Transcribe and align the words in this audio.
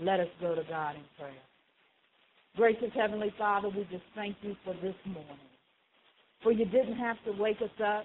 Let 0.00 0.20
us 0.20 0.28
go 0.40 0.54
to 0.54 0.62
God 0.68 0.94
in 0.94 1.02
prayer. 1.18 1.32
Gracious 2.56 2.90
Heavenly 2.94 3.32
Father, 3.38 3.68
we 3.68 3.86
just 3.90 4.04
thank 4.14 4.36
you 4.42 4.56
for 4.64 4.74
this 4.74 4.94
morning. 5.06 5.48
For 6.42 6.52
you 6.52 6.64
didn't 6.64 6.96
have 6.96 7.16
to 7.24 7.32
wake 7.40 7.60
us 7.62 7.80
up. 7.84 8.04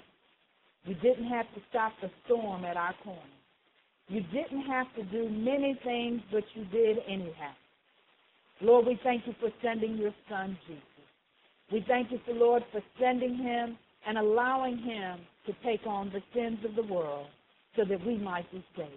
You 0.86 0.96
didn't 0.96 1.28
have 1.30 1.46
to 1.56 1.62
stop 1.70 1.94
the 2.02 2.10
storm 2.26 2.66
at 2.66 2.78
our 2.78 2.94
corner. 3.04 3.20
You 4.10 4.22
didn't 4.34 4.66
have 4.68 4.88
to 4.96 5.04
do 5.04 5.30
many 5.30 5.80
things, 5.84 6.22
but 6.32 6.44
you 6.56 6.66
did 6.66 6.98
anyhow. 7.08 7.54
Lord, 8.62 8.86
we 8.86 9.00
thank 9.04 9.26
you 9.26 9.34
for 9.40 9.50
sending 9.62 9.98
your 9.98 10.14
son, 10.30 10.58
Jesus. 10.68 10.84
We 11.72 11.86
thank 11.88 12.12
you, 12.12 12.20
for, 12.26 12.34
Lord, 12.34 12.64
for 12.72 12.82
sending 13.00 13.36
him 13.38 13.78
and 14.08 14.18
allowing 14.18 14.78
him 14.78 15.20
to 15.46 15.54
take 15.64 15.86
on 15.88 16.12
the 16.12 16.22
sins 16.34 16.60
of 16.66 16.76
the 16.76 16.94
world 16.94 17.28
so 17.76 17.84
that 17.86 18.06
we 18.06 18.18
might 18.18 18.50
be 18.52 18.64
saved. 18.76 18.90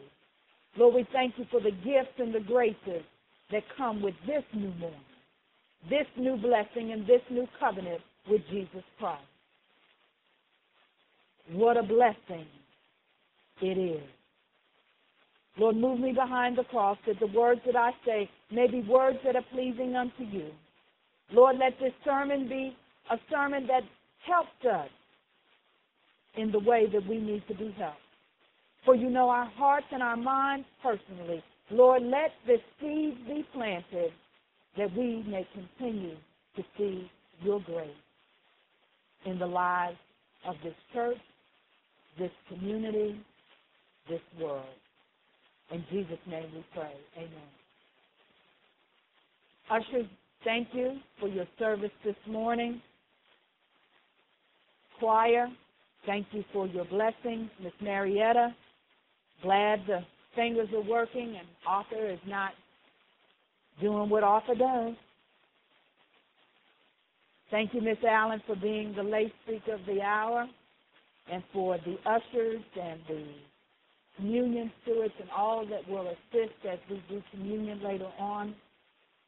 Lord, 0.79 0.95
we 0.95 1.07
thank 1.13 1.35
you 1.39 1.47
for 1.51 1.61
the 1.61 1.71
gifts 1.71 2.19
and 2.19 2.35
the 2.35 2.41
graces 2.41 3.03
that 3.51 3.63
come 3.77 4.03
with 4.03 4.15
this 4.27 4.43
new 4.53 4.73
morning, 4.79 5.01
this 5.89 6.07
new 6.17 6.37
blessing, 6.37 6.93
and 6.93 7.07
this 7.07 7.23
new 7.31 7.47
covenant 7.59 8.01
with 8.29 8.43
Jesus 8.51 8.83
Christ. 8.99 9.23
What 11.53 11.77
a 11.77 11.83
blessing 11.83 12.47
it 13.63 13.79
is. 13.79 14.03
Lord, 15.59 15.77
move 15.77 16.01
me 16.01 16.13
behind 16.13 16.59
the 16.59 16.65
cross 16.65 16.99
that 17.07 17.19
the 17.19 17.29
words 17.29 17.61
that 17.65 17.77
I 17.77 17.93
say 18.05 18.29
may 18.51 18.67
be 18.67 18.83
words 18.83 19.19
that 19.25 19.37
are 19.37 19.45
pleasing 19.53 19.97
unto 19.97 20.25
you. 20.25 20.51
Lord, 21.33 21.57
let 21.59 21.79
this 21.81 21.93
sermon 22.05 22.49
be 22.49 22.77
a 23.11 23.17
sermon 23.31 23.67
that 23.69 23.83
helps 24.27 24.65
us 24.71 24.91
in 26.37 26.53
the 26.53 26.59
way 26.59 26.87
that 26.93 27.07
we 27.09 27.19
need 27.19 27.43
to 27.49 27.55
be 27.55 27.75
helped. 27.79 27.99
For 28.87 28.95
you 28.95 29.11
know 29.11 29.29
our 29.29 29.51
hearts 29.57 29.87
and 29.93 30.03
our 30.03 30.17
minds 30.17 30.67
personally. 30.83 31.43
Lord, 31.71 32.03
let 32.05 32.31
the 32.47 32.57
seeds 32.81 33.19
be 33.27 33.45
planted 33.53 34.13
that 34.79 34.97
we 34.97 35.25
may 35.27 35.47
continue 35.53 36.17
to 36.55 36.63
see 36.79 37.11
your 37.43 37.61
grace 37.61 37.91
in 39.25 39.39
the 39.41 39.47
lives 39.47 39.97
of 40.47 40.55
this 40.63 40.75
church, 40.95 41.19
this 42.17 42.31
community, 42.49 43.21
this 44.09 44.21
world. 44.41 44.65
In 45.73 45.85
Jesus' 45.91 46.19
name 46.29 46.47
we 46.55 46.65
pray. 46.73 46.93
Amen. 47.17 47.31
Ushers, 49.69 50.07
thank 50.45 50.69
you 50.73 50.99
for 51.19 51.29
your 51.29 51.47
service 51.59 51.91
this 52.05 52.15
morning. 52.29 52.81
Choir, 55.01 55.49
thank 56.07 56.27
you 56.31 56.45
for 56.53 56.69
your 56.69 56.85
blessings. 56.85 57.51
Miss 57.61 57.73
Marietta, 57.83 58.55
glad 59.43 59.81
the 59.87 60.01
fingers 60.35 60.69
are 60.75 60.89
working 60.89 61.37
and 61.39 61.47
Arthur 61.67 62.11
is 62.11 62.19
not 62.27 62.53
doing 63.81 64.09
what 64.09 64.23
Arthur 64.23 64.55
does. 64.55 64.95
Thank 67.51 67.75
you, 67.75 67.81
Miss 67.81 67.99
Allen, 68.09 68.43
for 68.47 68.57
being 68.57 68.95
the 68.95 69.03
late 69.03 69.33
speaker 69.45 69.75
of 69.75 69.81
the 69.87 70.03
hour 70.03 70.47
and 71.31 71.43
for 71.53 71.79
the 71.79 71.97
ushers 72.09 72.63
and 72.81 73.01
the 73.09 73.25
communion 74.17 74.73
stewards 74.83 75.15
and 75.21 75.29
all 75.31 75.65
that 75.67 75.89
will 75.89 76.09
assist 76.09 76.55
as 76.71 76.79
we 76.91 77.03
do 77.09 77.23
communion 77.31 77.83
later 77.83 78.09
on. 78.19 78.55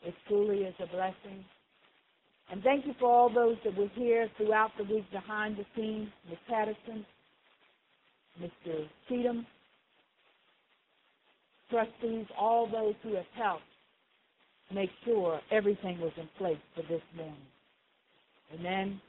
It 0.03 0.15
truly 0.27 0.59
is 0.59 0.75
a 0.81 0.87
blessing. 0.87 1.45
And 2.50 2.62
thank 2.62 2.87
you 2.87 2.95
for 2.98 3.11
all 3.11 3.33
those 3.33 3.56
that 3.65 3.77
were 3.77 3.91
here 3.95 4.28
throughout 4.37 4.70
the 4.78 4.84
week 4.84 5.05
behind 5.12 5.56
the 5.56 5.67
scenes, 5.77 6.09
Ms. 6.28 6.39
Patterson, 6.48 7.05
Mr. 8.41 8.87
Cheatham, 9.09 9.47
trustees, 11.70 12.27
all 12.38 12.69
those 12.70 12.94
who 13.02 13.14
have 13.14 13.27
helped 13.36 13.62
make 14.74 14.91
sure 15.05 15.41
everything 15.50 16.00
was 16.00 16.12
in 16.16 16.28
place 16.36 16.58
for 16.75 16.83
this 16.83 17.02
morning. 17.16 17.34
Amen. 18.55 19.00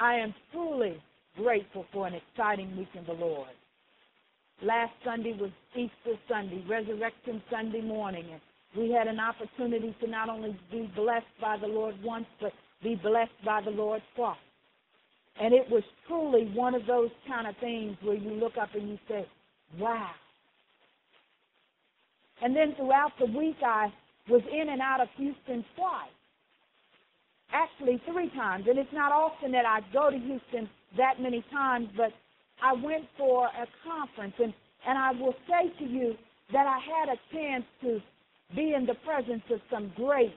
I 0.00 0.14
am 0.14 0.34
truly 0.52 1.02
grateful 1.36 1.86
for 1.92 2.06
an 2.06 2.14
exciting 2.14 2.76
week 2.76 2.88
in 2.94 3.04
the 3.04 3.12
Lord. 3.12 3.48
Last 4.62 4.92
Sunday 5.04 5.36
was 5.38 5.50
Easter 5.74 6.18
Sunday, 6.28 6.62
Resurrection 6.68 7.42
Sunday 7.50 7.80
morning, 7.80 8.26
and 8.30 8.40
we 8.76 8.92
had 8.92 9.08
an 9.08 9.18
opportunity 9.18 9.94
to 10.00 10.06
not 10.06 10.28
only 10.28 10.58
be 10.70 10.90
blessed 10.94 11.26
by 11.40 11.56
the 11.56 11.66
Lord 11.66 11.94
once, 12.02 12.26
but 12.40 12.52
be 12.82 12.94
blessed 12.94 13.32
by 13.44 13.60
the 13.64 13.70
Lord 13.70 14.02
twice. 14.14 14.36
And 15.40 15.54
it 15.54 15.68
was 15.70 15.82
truly 16.06 16.50
one 16.54 16.74
of 16.74 16.86
those 16.86 17.10
kind 17.26 17.46
of 17.46 17.56
things 17.58 17.96
where 18.02 18.16
you 18.16 18.30
look 18.32 18.58
up 18.60 18.74
and 18.74 18.88
you 18.88 18.98
say, 19.08 19.26
wow. 19.78 20.10
And 22.42 22.56
then 22.56 22.74
throughout 22.76 23.12
the 23.18 23.26
week, 23.26 23.56
I 23.64 23.92
was 24.28 24.42
in 24.50 24.68
and 24.68 24.80
out 24.80 25.00
of 25.00 25.08
Houston 25.16 25.64
twice. 25.76 26.08
Actually, 27.52 28.00
three 28.10 28.30
times. 28.30 28.64
And 28.68 28.78
it's 28.78 28.92
not 28.92 29.12
often 29.12 29.52
that 29.52 29.66
I 29.66 29.80
go 29.92 30.10
to 30.10 30.16
Houston 30.16 30.68
that 30.96 31.20
many 31.20 31.44
times, 31.52 31.88
but 31.96 32.12
I 32.62 32.72
went 32.72 33.04
for 33.18 33.46
a 33.46 33.66
conference. 33.84 34.34
And, 34.38 34.54
and 34.86 34.96
I 34.98 35.12
will 35.12 35.34
say 35.48 35.72
to 35.78 35.84
you 35.84 36.14
that 36.52 36.66
I 36.66 36.78
had 36.78 37.08
a 37.08 37.18
chance 37.32 37.64
to 37.82 38.00
be 38.54 38.74
in 38.74 38.86
the 38.86 38.94
presence 39.04 39.42
of 39.50 39.60
some 39.70 39.92
great 39.96 40.34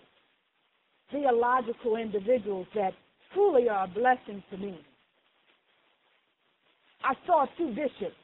theological 1.11 1.95
individuals 1.95 2.67
that 2.75 2.93
truly 3.33 3.69
are 3.69 3.85
a 3.85 3.87
blessing 3.87 4.43
to 4.51 4.57
me. 4.57 4.79
I 7.03 7.13
saw 7.25 7.45
two 7.57 7.69
bishops 7.69 8.15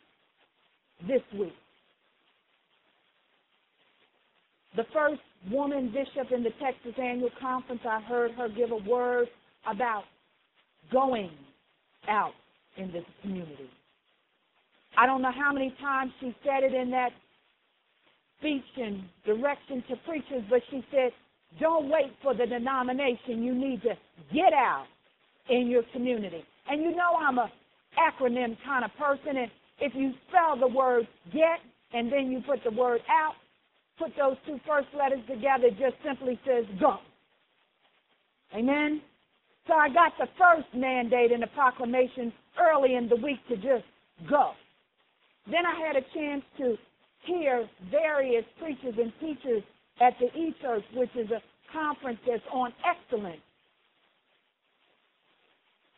this 1.07 1.21
week. 1.37 1.53
The 4.75 4.83
first 4.93 5.21
woman 5.51 5.91
bishop 5.91 6.31
in 6.31 6.43
the 6.43 6.51
Texas 6.61 6.93
Annual 7.01 7.31
Conference, 7.41 7.81
I 7.87 8.01
heard 8.01 8.31
her 8.31 8.49
give 8.49 8.71
a 8.71 8.89
word 8.89 9.27
about 9.69 10.03
going 10.91 11.31
out 12.07 12.33
in 12.77 12.91
this 12.91 13.03
community. 13.21 13.69
I 14.97 15.05
don't 15.05 15.21
know 15.21 15.31
how 15.31 15.53
many 15.53 15.73
times 15.81 16.11
she 16.19 16.35
said 16.43 16.63
it 16.63 16.73
in 16.73 16.91
that 16.91 17.09
speech 18.39 18.63
and 18.77 19.03
direction 19.25 19.83
to 19.89 19.95
preachers, 20.07 20.43
but 20.49 20.61
she 20.69 20.83
said, 20.91 21.11
don't 21.59 21.89
wait 21.89 22.11
for 22.21 22.33
the 22.33 22.45
denomination. 22.45 23.43
You 23.43 23.53
need 23.53 23.81
to 23.81 23.95
get 24.33 24.53
out 24.53 24.85
in 25.49 25.67
your 25.67 25.83
community. 25.93 26.43
And 26.69 26.83
you 26.83 26.91
know 26.91 27.15
I'm 27.19 27.37
a 27.37 27.51
acronym 27.97 28.55
kind 28.65 28.85
of 28.85 28.91
person, 28.99 29.37
and 29.37 29.51
if 29.81 29.93
you 29.95 30.13
spell 30.27 30.57
the 30.59 30.67
word 30.67 31.07
get 31.33 31.59
and 31.93 32.11
then 32.11 32.31
you 32.31 32.41
put 32.41 32.59
the 32.63 32.71
word 32.71 33.01
out, 33.09 33.33
put 33.97 34.11
those 34.17 34.37
two 34.45 34.59
first 34.67 34.87
letters 34.97 35.21
together, 35.27 35.67
it 35.67 35.77
just 35.79 35.95
simply 36.05 36.39
says 36.45 36.65
go. 36.79 36.97
Amen? 38.55 39.01
So 39.67 39.73
I 39.73 39.89
got 39.89 40.13
the 40.17 40.27
first 40.37 40.67
mandate 40.73 41.31
in 41.31 41.41
the 41.41 41.47
proclamation 41.47 42.33
early 42.59 42.95
in 42.95 43.07
the 43.07 43.15
week 43.15 43.39
to 43.49 43.55
just 43.55 43.85
go. 44.29 44.51
Then 45.45 45.65
I 45.65 45.79
had 45.85 45.95
a 45.95 46.05
chance 46.13 46.43
to 46.57 46.75
hear 47.25 47.67
various 47.91 48.45
preachers 48.59 48.95
and 48.97 49.11
teachers 49.19 49.63
at 50.01 50.13
the 50.19 50.27
E-Church, 50.37 50.83
which 50.95 51.09
is 51.15 51.29
a 51.31 51.41
conference 51.71 52.19
that's 52.27 52.43
on 52.51 52.73
excellence. 52.85 53.41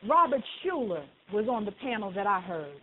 Robert 0.08 0.42
Schuller 0.62 1.04
was 1.32 1.46
on 1.48 1.64
the 1.64 1.72
panel 1.72 2.12
that 2.12 2.26
I 2.26 2.40
heard. 2.40 2.80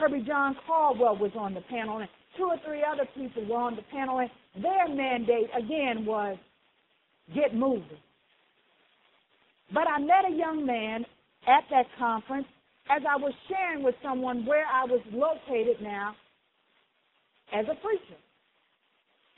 Kirbyjon 0.00 0.54
Caldwell 0.66 1.16
was 1.16 1.32
on 1.38 1.54
the 1.54 1.60
panel, 1.62 1.98
and 1.98 2.08
two 2.36 2.44
or 2.44 2.56
three 2.64 2.82
other 2.82 3.06
people 3.14 3.44
were 3.46 3.60
on 3.60 3.76
the 3.76 3.82
panel, 3.92 4.18
and 4.18 4.30
their 4.62 4.88
mandate, 4.88 5.50
again, 5.56 6.06
was 6.06 6.36
get 7.34 7.54
moving. 7.54 8.00
But 9.72 9.86
I 9.86 10.00
met 10.00 10.24
a 10.28 10.34
young 10.34 10.64
man 10.66 11.04
at 11.46 11.64
that 11.70 11.86
conference 11.98 12.46
as 12.90 13.02
I 13.08 13.16
was 13.16 13.32
sharing 13.48 13.84
with 13.84 13.94
someone 14.02 14.44
where 14.46 14.66
I 14.66 14.84
was 14.84 15.00
located 15.12 15.80
now 15.82 16.16
as 17.52 17.66
a 17.70 17.74
preacher. 17.74 18.18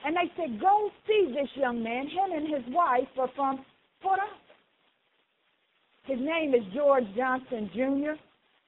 And 0.05 0.17
they 0.17 0.33
said, 0.37 0.61
go 0.61 0.91
see 1.07 1.35
this 1.35 1.49
young 1.55 1.83
man. 1.83 2.09
Him 2.09 2.33
and 2.35 2.49
his 2.49 2.75
wife 2.75 3.09
are 3.19 3.29
from 3.37 3.65
Port 4.03 4.19
Arthur. 4.21 4.35
His 6.05 6.19
name 6.19 6.55
is 6.55 6.63
George 6.75 7.05
Johnson 7.17 7.71
Jr. 7.73 8.19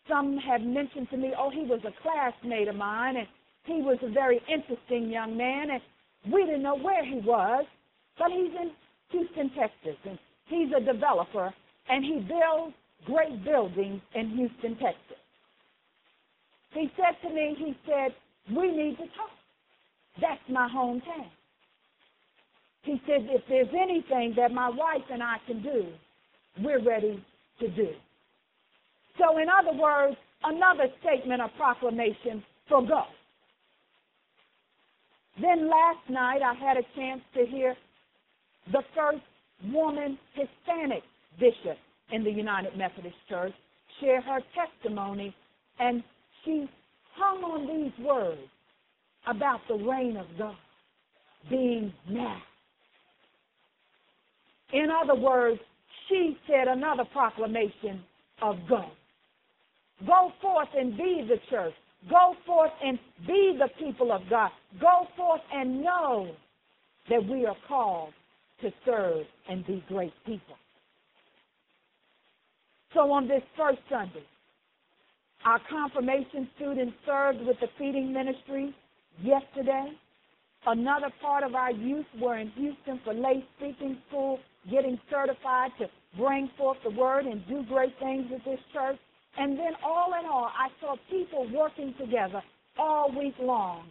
Some 0.08 0.36
have 0.38 0.60
mentioned 0.60 1.08
to 1.10 1.16
me, 1.16 1.32
oh, 1.38 1.50
he 1.50 1.64
was 1.64 1.80
a 1.84 1.92
classmate 2.02 2.68
of 2.68 2.76
mine, 2.76 3.16
and 3.16 3.26
he 3.64 3.80
was 3.82 3.98
a 4.02 4.10
very 4.10 4.40
interesting 4.48 5.10
young 5.10 5.36
man, 5.36 5.70
and 5.70 5.80
we 6.32 6.44
didn't 6.44 6.62
know 6.62 6.76
where 6.76 7.04
he 7.04 7.20
was, 7.20 7.64
but 8.18 8.30
he's 8.30 8.52
in 8.60 8.70
Houston, 9.10 9.50
Texas, 9.58 9.96
and 10.04 10.18
he's 10.46 10.68
a 10.76 10.80
developer, 10.80 11.52
and 11.88 12.04
he 12.04 12.20
builds 12.20 12.74
great 13.06 13.44
buildings 13.44 14.00
in 14.14 14.30
Houston, 14.30 14.76
Texas. 14.76 15.20
He 16.72 16.90
said 16.96 17.16
to 17.26 17.34
me, 17.34 17.54
he 17.58 17.76
said, 17.86 18.14
we 18.54 18.70
need 18.70 18.96
to 18.96 19.04
talk. 19.16 19.30
That's 20.20 20.40
my 20.50 20.68
hometown. 20.68 21.30
He 22.82 23.00
said, 23.06 23.26
if 23.30 23.42
there's 23.48 23.68
anything 23.74 24.34
that 24.36 24.52
my 24.52 24.68
wife 24.68 25.02
and 25.10 25.22
I 25.22 25.36
can 25.46 25.62
do, 25.62 25.86
we're 26.62 26.84
ready 26.84 27.24
to 27.60 27.68
do. 27.68 27.88
So 29.19 29.38
in 29.38 29.46
other 29.49 29.76
words, 29.78 30.16
another 30.43 30.87
statement 31.00 31.40
or 31.40 31.50
proclamation 31.56 32.43
for 32.69 32.87
go. 32.87 33.05
Then 35.40 35.69
last 35.69 36.08
night 36.08 36.43
I 36.43 36.55
had 36.55 36.76
a 36.76 36.82
chance 36.96 37.20
to 37.34 37.46
hear 37.46 37.76
the 38.72 38.82
first 38.94 39.22
woman 39.72 40.19
Hispanic 40.34 41.02
bishop 41.38 41.78
in 42.12 42.25
the 42.25 42.31
United 42.31 42.76
Methodist 42.76 43.16
Church 43.28 43.52
share 44.00 44.20
her 44.20 44.40
testimony, 44.55 45.34
and 45.78 46.02
she 46.44 46.69
hung 47.16 47.43
on 47.43 47.66
these 47.66 48.05
words 48.05 48.40
about 49.26 49.61
the 49.69 49.75
reign 49.75 50.16
of 50.16 50.26
God 50.38 50.56
being 51.50 51.93
now. 52.08 52.40
In 54.72 54.88
other 54.90 55.14
words, 55.14 55.61
she 56.08 56.37
said 56.46 56.69
another 56.69 57.05
proclamation 57.12 58.02
of 58.43 58.56
go. 58.69 58.84
Go 60.06 60.32
forth 60.40 60.68
and 60.76 60.96
be 60.96 61.26
the 61.28 61.38
church. 61.50 61.74
Go 62.10 62.34
forth 62.46 62.72
and 62.84 62.98
be 63.26 63.58
the 63.58 63.68
people 63.78 64.12
of 64.12 64.22
God. 64.28 64.50
Go 64.80 65.06
forth 65.16 65.40
and 65.52 65.82
know 65.82 66.30
that 67.08 67.24
we 67.24 67.46
are 67.46 67.56
called 67.66 68.12
to 68.60 68.70
serve 68.84 69.26
and 69.48 69.66
be 69.66 69.82
great 69.88 70.12
people. 70.26 70.56
So 72.92 73.10
on 73.12 73.26
this 73.26 73.42
first 73.56 73.78
Sunday, 73.90 74.24
our 75.44 75.60
confirmation 75.68 76.48
students 76.56 76.94
served 77.04 77.40
with 77.46 77.56
the 77.60 77.66
feeding 77.78 78.12
ministry 78.12 78.74
yesterday. 79.22 79.92
Another 80.66 81.10
part 81.20 81.44
of 81.44 81.54
our 81.54 81.72
youth 81.72 82.06
were 82.20 82.38
in 82.38 82.48
Houston 82.50 83.00
for 83.04 83.12
lay 83.12 83.44
speaking 83.58 83.98
school, 84.08 84.38
getting 84.70 84.98
certified 85.10 85.72
to 85.78 85.86
bring 86.16 86.48
forth 86.56 86.78
the 86.84 86.90
word 86.90 87.26
and 87.26 87.46
do 87.48 87.64
great 87.68 87.92
things 87.98 88.26
with 88.30 88.42
this 88.44 88.60
church. 88.72 88.98
And 89.38 89.58
then 89.58 89.72
all 89.84 90.12
in 90.19 90.26
all, 90.26 90.50
I 90.56 90.69
saw 90.81 90.96
people 91.10 91.48
working 91.52 91.94
together 91.98 92.42
all 92.78 93.10
week 93.16 93.34
long 93.40 93.86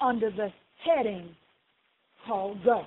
under 0.00 0.30
the 0.30 0.48
heading 0.84 1.28
called 2.26 2.62
Go. 2.64 2.84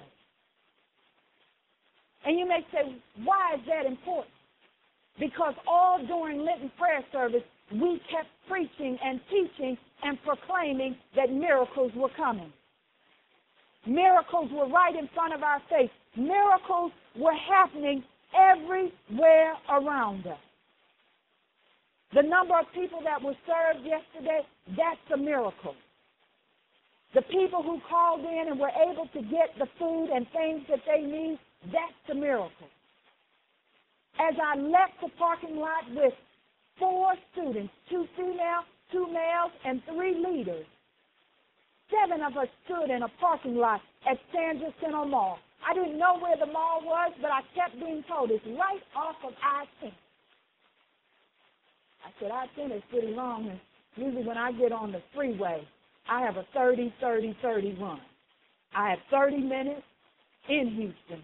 And 2.26 2.38
you 2.38 2.48
may 2.48 2.60
say, 2.72 2.96
why 3.24 3.56
is 3.56 3.62
that 3.68 3.86
important? 3.86 4.34
Because 5.20 5.54
all 5.68 6.00
during 6.06 6.40
Lenten 6.40 6.72
prayer 6.78 7.04
service, 7.12 7.44
we 7.72 8.02
kept 8.12 8.28
preaching 8.48 8.98
and 9.04 9.20
teaching 9.30 9.78
and 10.04 10.18
proclaiming 10.24 10.96
that 11.16 11.32
miracles 11.32 11.92
were 11.96 12.10
coming. 12.16 12.52
Miracles 13.86 14.50
were 14.52 14.68
right 14.68 14.96
in 14.96 15.10
front 15.14 15.34
of 15.34 15.44
our 15.44 15.62
face. 15.70 15.90
Miracles 16.16 16.92
were 17.18 17.36
happening 17.50 18.04
everywhere 18.36 19.54
around 19.70 20.26
us. 20.28 20.38
The 22.14 22.24
number 22.24 22.58
of 22.58 22.66
people 22.74 23.02
that 23.04 23.22
were 23.22 23.38
served 23.46 23.86
yesterday, 23.86 24.42
that's 24.76 25.06
a 25.14 25.18
miracle. 25.18 25.76
The 27.14 27.22
people 27.24 27.62
who 27.62 27.80
called 27.90 28.22
in 28.22 28.46
and 28.50 28.60
were 28.60 28.74
able 28.90 29.08
to 29.14 29.22
get 29.30 29.54
the 29.58 29.68
food 29.78 30.10
and 30.14 30.26
things 30.34 30.62
that 30.70 30.82
they 30.86 31.02
need, 31.02 31.40
that's 31.66 32.10
a 32.12 32.16
miracle. 32.16 32.70
As 34.20 34.34
I 34.42 34.58
left 34.58 34.98
the 35.02 35.10
parking 35.18 35.58
lot 35.58 35.86
with 35.94 36.14
four 36.80 37.14
students, 37.32 37.74
two 37.90 38.06
female, 38.18 38.66
two 38.92 39.06
males, 39.08 39.52
and 39.66 39.82
three 39.86 40.18
leaders, 40.18 40.66
seven 41.90 42.26
of 42.26 42.38
us 42.38 42.48
stood 42.66 42.90
in 42.90 43.04
a 43.04 43.10
parking 43.20 43.56
lot 43.56 43.82
at 44.10 44.18
San 44.34 44.60
Jacinto 44.60 45.06
Mall. 45.06 45.38
I 45.68 45.74
didn't 45.74 45.98
know 45.98 46.18
where 46.20 46.38
the 46.38 46.52
mall 46.52 46.82
was, 46.84 47.14
but 47.22 47.32
I 47.32 47.42
kept 47.54 47.80
being 47.80 48.04
told 48.08 48.32
it's 48.32 48.46
right 48.46 48.82
off 48.96 49.16
of 49.26 49.34
I-10. 49.44 49.92
I 52.10 52.22
said, 52.22 52.32
I-10 52.32 52.78
is 52.78 52.84
pretty 52.90 53.14
long, 53.14 53.50
and 53.50 53.60
usually 53.96 54.26
when 54.26 54.38
I 54.38 54.52
get 54.52 54.72
on 54.72 54.92
the 54.92 55.02
freeway, 55.14 55.68
I 56.10 56.22
have 56.22 56.38
a 56.38 56.46
30, 56.54 56.94
30, 57.00 57.38
30 57.42 57.78
run. 57.80 58.00
I 58.76 58.92
have 58.92 59.00
30 59.12 59.38
minutes 59.38 59.84
in 60.48 60.70
Houston, 60.76 61.24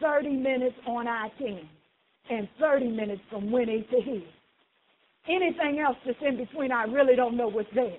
30 0.00 0.30
minutes 0.30 0.76
on 0.86 1.08
I-10, 1.08 1.60
and 2.30 2.48
30 2.58 2.88
minutes 2.88 3.22
from 3.30 3.50
Winnie 3.50 3.86
to 3.90 4.00
here. 4.00 4.22
Anything 5.28 5.78
else 5.78 5.96
that's 6.04 6.18
in 6.20 6.36
between, 6.36 6.70
I 6.70 6.84
really 6.84 7.16
don't 7.16 7.36
know 7.36 7.48
what's 7.48 7.68
there. 7.74 7.96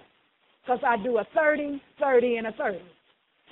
Because 0.63 0.79
I 0.85 0.97
do 1.01 1.17
a 1.17 1.25
30, 1.35 1.81
30, 1.99 2.37
and 2.37 2.47
a 2.47 2.51
30. 2.51 2.79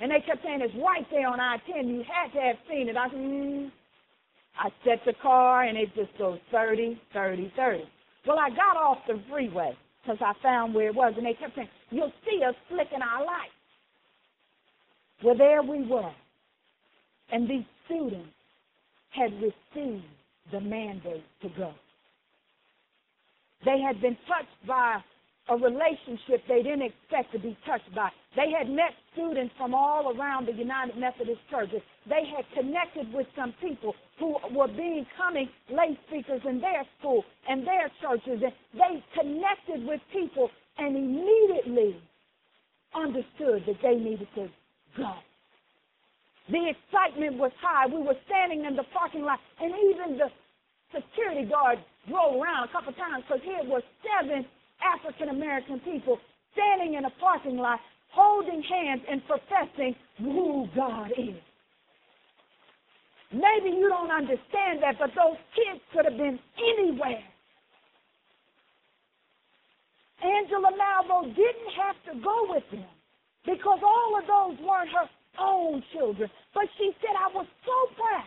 And 0.00 0.10
they 0.10 0.20
kept 0.26 0.42
saying 0.42 0.60
it's 0.60 0.74
right 0.74 1.06
there 1.10 1.28
on 1.28 1.40
I-10. 1.40 1.88
You 1.88 2.04
had 2.06 2.32
to 2.34 2.40
have 2.40 2.56
seen 2.68 2.88
it. 2.88 2.96
I 2.96 3.08
said, 3.08 3.18
mm. 3.18 3.70
I 4.58 4.68
set 4.84 5.00
the 5.04 5.14
car, 5.20 5.64
and 5.64 5.76
it 5.76 5.88
just 5.96 6.16
goes 6.18 6.38
30, 6.52 7.00
30, 7.12 7.52
30. 7.56 7.84
Well, 8.26 8.38
I 8.38 8.50
got 8.50 8.76
off 8.76 8.98
the 9.08 9.22
freeway 9.30 9.76
because 10.02 10.18
I 10.20 10.32
found 10.42 10.74
where 10.74 10.88
it 10.88 10.94
was, 10.94 11.14
and 11.16 11.26
they 11.26 11.34
kept 11.34 11.56
saying, 11.56 11.68
you'll 11.90 12.12
see 12.26 12.42
us 12.44 12.54
flicking 12.68 13.00
our 13.02 13.24
lights. 13.24 13.52
Well, 15.24 15.36
there 15.36 15.62
we 15.62 15.86
were. 15.86 16.12
And 17.32 17.48
these 17.48 17.64
students 17.86 18.30
had 19.10 19.32
received 19.34 20.04
the 20.52 20.60
mandate 20.60 21.24
to 21.42 21.48
go. 21.56 21.72
They 23.64 23.80
had 23.80 24.00
been 24.00 24.16
touched 24.28 24.68
by 24.68 24.98
a 25.48 25.56
relationship 25.56 26.40
they 26.48 26.62
didn't 26.62 26.82
expect 26.88 27.32
to 27.32 27.38
be 27.38 27.56
touched 27.66 27.92
by. 27.94 28.08
They 28.34 28.50
had 28.50 28.68
met 28.68 28.96
students 29.12 29.52
from 29.58 29.74
all 29.74 30.16
around 30.16 30.48
the 30.48 30.52
United 30.52 30.96
Methodist 30.96 31.40
churches. 31.50 31.82
They 32.08 32.24
had 32.34 32.44
connected 32.56 33.12
with 33.12 33.26
some 33.36 33.52
people 33.60 33.94
who 34.18 34.36
were 34.52 34.68
becoming 34.68 35.48
lay 35.70 35.98
speakers 36.08 36.40
in 36.48 36.60
their 36.60 36.84
school 36.98 37.24
and 37.48 37.66
their 37.66 37.90
churches. 38.00 38.42
And 38.42 38.52
they 38.72 39.04
connected 39.12 39.86
with 39.86 40.00
people 40.12 40.48
and 40.78 40.96
immediately 40.96 42.00
understood 42.94 43.64
that 43.66 43.76
they 43.82 43.96
needed 43.96 44.28
to 44.36 44.48
go. 44.96 45.12
The 46.48 46.72
excitement 46.72 47.38
was 47.38 47.52
high. 47.60 47.86
We 47.86 48.02
were 48.02 48.16
standing 48.26 48.64
in 48.64 48.76
the 48.76 48.84
parking 48.92 49.22
lot, 49.22 49.40
and 49.60 49.72
even 49.72 50.18
the 50.18 50.28
security 50.92 51.48
guard 51.48 51.78
drove 52.08 52.40
around 52.40 52.68
a 52.68 52.72
couple 52.72 52.92
times 52.92 53.24
because 53.26 53.42
here 53.44 53.64
were 53.64 53.82
seven 54.04 54.44
African 54.84 55.30
American 55.30 55.80
people 55.80 56.18
standing 56.52 56.94
in 56.94 57.04
a 57.04 57.10
parking 57.20 57.56
lot 57.56 57.80
holding 58.12 58.62
hands 58.62 59.02
and 59.10 59.22
professing 59.26 59.96
who 60.18 60.68
God 60.76 61.10
is. 61.18 61.42
Maybe 63.32 63.74
you 63.74 63.88
don't 63.88 64.12
understand 64.12 64.82
that, 64.82 64.94
but 64.98 65.10
those 65.16 65.36
kids 65.56 65.82
could 65.92 66.04
have 66.04 66.16
been 66.16 66.38
anywhere. 66.78 67.24
Angela 70.22 70.70
Malvo 70.70 71.34
didn't 71.34 71.72
have 71.74 71.98
to 72.14 72.22
go 72.22 72.46
with 72.48 72.62
them 72.70 72.86
because 73.44 73.80
all 73.82 74.16
of 74.16 74.24
those 74.26 74.64
weren't 74.64 74.90
her 74.90 75.08
own 75.42 75.82
children. 75.92 76.30
But 76.54 76.64
she 76.78 76.92
said, 77.00 77.10
I 77.18 77.34
was 77.34 77.46
so 77.66 77.94
proud 77.96 78.24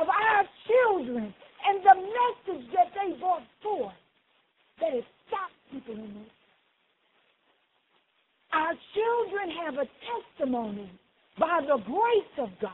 of 0.00 0.08
our 0.08 0.44
children 0.66 1.34
and 1.66 1.78
the 1.82 1.94
message 1.94 2.66
that 2.74 2.92
they 2.94 3.18
brought 3.18 3.42
forth 3.62 3.94
that 4.80 4.92
has 4.92 5.04
stopped 5.26 5.58
people 5.72 5.94
in 5.94 6.14
this. 6.14 6.32
Our 8.52 8.72
children 8.94 9.50
have 9.64 9.74
a 9.74 9.88
testimony 10.06 10.90
by 11.38 11.60
the 11.62 11.82
grace 11.84 12.34
of 12.38 12.48
God. 12.60 12.72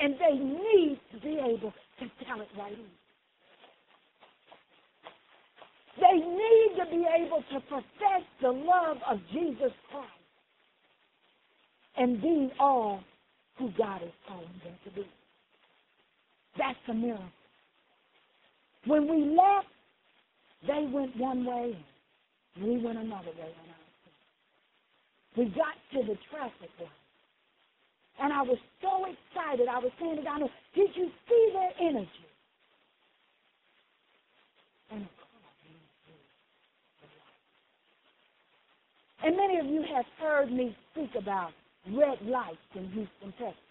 And 0.00 0.14
they 0.14 0.38
need 0.38 0.98
to 1.12 1.20
be 1.20 1.38
able 1.38 1.72
to 2.00 2.24
tell 2.26 2.40
it 2.40 2.48
right 2.58 2.72
in. 2.72 2.90
They 6.00 6.18
need 6.26 6.70
to 6.78 6.90
be 6.90 7.06
able 7.16 7.44
to 7.52 7.60
profess 7.68 8.24
the 8.42 8.50
love 8.50 8.96
of 9.08 9.20
Jesus 9.32 9.72
Christ 9.90 10.10
and 11.96 12.20
be 12.20 12.50
all 12.58 13.00
who 13.58 13.70
God 13.78 14.02
is 14.02 14.12
calling 14.26 14.48
them 14.64 14.74
to 14.84 14.90
be. 14.90 15.06
That's 16.56 16.78
a 16.88 16.94
miracle. 16.94 17.24
When 18.86 19.08
we 19.08 19.36
left, 19.36 19.68
they 20.66 20.88
went 20.92 21.16
one 21.16 21.44
way, 21.44 21.76
and 22.56 22.64
we 22.64 22.84
went 22.84 22.98
another 22.98 23.32
way 23.38 23.50
on 23.50 23.66
our 23.68 23.82
We 25.36 25.44
got 25.46 25.74
to 25.92 26.06
the 26.06 26.18
traffic 26.30 26.70
light. 26.78 26.88
And 28.20 28.32
I 28.32 28.42
was 28.42 28.58
so 28.80 29.04
excited. 29.04 29.66
I 29.68 29.78
was 29.78 29.90
saying 30.00 30.16
to 30.16 30.22
God, 30.22 30.40
did 30.74 30.90
you 30.94 31.10
see 31.28 31.50
their 31.52 31.88
energy? 31.88 32.10
And 34.92 35.08
And 39.24 39.36
many 39.38 39.58
of 39.58 39.64
you 39.66 39.82
have 39.94 40.04
heard 40.20 40.52
me 40.52 40.76
speak 40.92 41.10
about 41.18 41.52
red 41.90 42.20
lights 42.26 42.58
in 42.74 42.84
Houston, 42.90 43.32
Texas. 43.38 43.63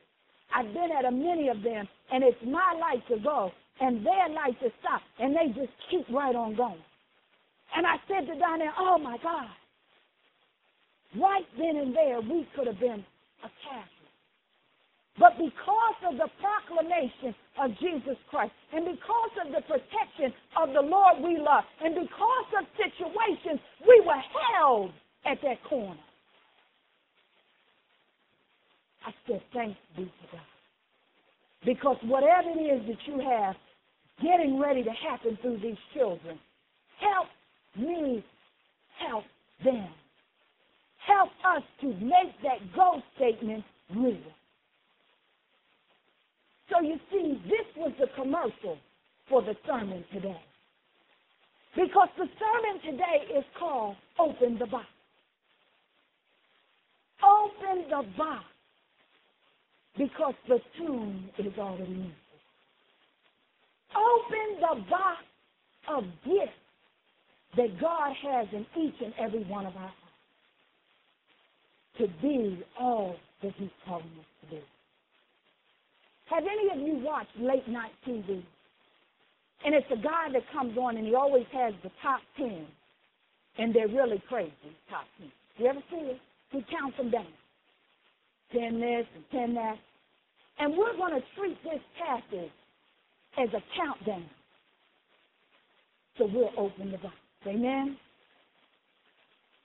I've 0.56 0.74
been 0.74 0.90
at 0.98 1.06
a 1.06 1.12
many 1.12 1.50
of 1.50 1.64
them, 1.64 1.88
and 2.12 2.24
it's 2.24 2.38
my 2.46 2.76
light 2.80 3.04
to 3.10 3.18
go, 3.24 3.52
and 3.82 4.06
their 4.06 4.30
light 4.30 4.60
to 4.62 4.70
stop, 4.80 5.02
and 5.20 5.36
they 5.36 5.48
just 5.54 5.74
keep 5.90 6.06
right 6.14 6.36
on 6.36 6.56
going. 6.56 6.82
And 7.76 7.88
I 7.88 7.96
said 8.08 8.28
to 8.28 8.40
down 8.40 8.60
oh 8.78 8.98
my 9.00 9.18
God. 9.24 9.50
Right 11.16 11.46
then 11.58 11.78
and 11.78 11.96
there, 11.96 12.22
we 12.22 12.48
could 12.56 12.68
have 12.68 12.80
been 12.80 13.04
a 13.44 13.50
Catholic. 13.66 14.04
But 15.20 15.38
because 15.38 16.00
of 16.10 16.18
the 16.18 16.30
proclamation 16.42 17.36
of 17.62 17.70
Jesus 17.78 18.18
Christ 18.30 18.52
and 18.74 18.86
because 18.86 19.34
of 19.46 19.54
the 19.54 19.62
protection 19.62 20.34
of 20.58 20.74
the 20.74 20.82
Lord 20.82 21.22
we 21.22 21.38
love. 21.38 21.64
And 21.84 21.94
because 21.94 22.50
of 22.58 22.66
situations, 22.74 23.62
we 23.88 24.02
were 24.06 24.22
held 24.58 24.92
at 25.26 25.38
that 25.44 25.64
corner. 25.70 26.02
I 29.06 29.12
said, 29.28 29.42
thanks 29.54 29.78
be 29.96 30.04
to 30.04 30.12
God. 30.32 30.42
Because 31.66 31.98
whatever 32.04 32.50
it 32.50 32.62
is 32.62 32.88
that 32.88 32.98
you 33.06 33.20
have 33.20 33.56
getting 34.22 34.60
ready 34.60 34.84
to 34.84 34.92
happen 34.92 35.38
through 35.42 35.60
these 35.60 35.78
children, 35.94 36.40
help 37.00 37.28
me 37.78 38.24
help 39.00 39.24
them. 39.64 39.90
Help 41.06 41.30
us 41.56 41.64
to 41.82 41.88
make 41.88 42.32
that 42.44 42.60
go 42.76 43.02
statement 43.16 43.64
real. 43.96 44.18
So 46.72 46.82
you 46.82 46.98
see, 47.12 47.42
this 47.46 47.68
was 47.76 47.92
the 48.00 48.08
commercial 48.16 48.78
for 49.30 49.42
the 49.42 49.56
sermon 49.66 50.04
today. 50.14 50.40
Because 51.76 52.10
the 52.18 52.28
sermon 52.40 52.82
today 52.86 53.38
is 53.38 53.44
called 53.60 53.96
Open 54.20 54.58
the 54.60 54.68
Box. 54.68 54.86
Open 57.24 57.86
the 57.90 58.04
box. 58.18 58.46
Because 59.98 60.34
the 60.48 60.60
tomb 60.78 61.30
is 61.38 61.54
already 61.58 61.84
empty. 61.84 62.14
Open 63.96 64.60
the 64.60 64.90
box 64.90 65.20
of 65.90 66.04
gifts 66.26 66.52
that 67.58 67.80
God 67.80 68.14
has 68.24 68.48
in 68.52 68.66
each 68.82 68.96
and 69.04 69.14
every 69.20 69.44
one 69.44 69.68
of 69.68 69.74
hearts 69.74 69.94
to 72.00 72.08
be 72.22 72.64
all 72.80 73.16
that 73.44 73.54
He's 73.58 73.70
calling 73.86 74.06
us 74.06 74.26
to 74.42 74.56
be. 74.56 74.62
Have 76.26 76.44
any 76.44 76.82
of 76.82 76.88
you 76.88 77.04
watched 77.04 77.38
late 77.38 77.68
night 77.68 77.92
TV? 78.08 78.44
And 79.66 79.76
it's 79.76 79.88
a 79.92 79.98
guy 79.98 80.28
that 80.34 80.42
comes 80.52 80.78
on 80.78 80.98
and 80.98 81.06
he 81.06 81.16
always 81.16 81.46
has 81.54 81.74
the 81.84 81.92
top 82.02 82.22
10. 82.38 82.66
And 83.60 83.74
they're 83.74 83.88
really 83.88 84.22
crazy, 84.28 84.52
top 84.90 85.06
10. 85.20 85.32
You 85.58 85.68
ever 85.68 85.80
see 85.90 85.98
it? 85.98 86.20
He 86.52 86.66
counts 86.72 86.98
them 86.98 87.12
down. 87.12 87.28
10 88.54 88.80
this 88.80 89.06
and 89.16 89.24
10 89.32 89.56
that. 89.56 89.78
And 90.60 90.78
we're 90.78 90.96
going 90.96 91.14
to 91.14 91.22
treat 91.38 91.58
this 91.64 91.82
passage 92.00 92.52
as 93.38 93.50
a 93.50 93.64
countdown. 93.76 94.30
So 96.18 96.30
we'll 96.32 96.52
open 96.58 96.92
the 96.92 96.98
box. 96.98 97.16
Amen? 97.48 97.98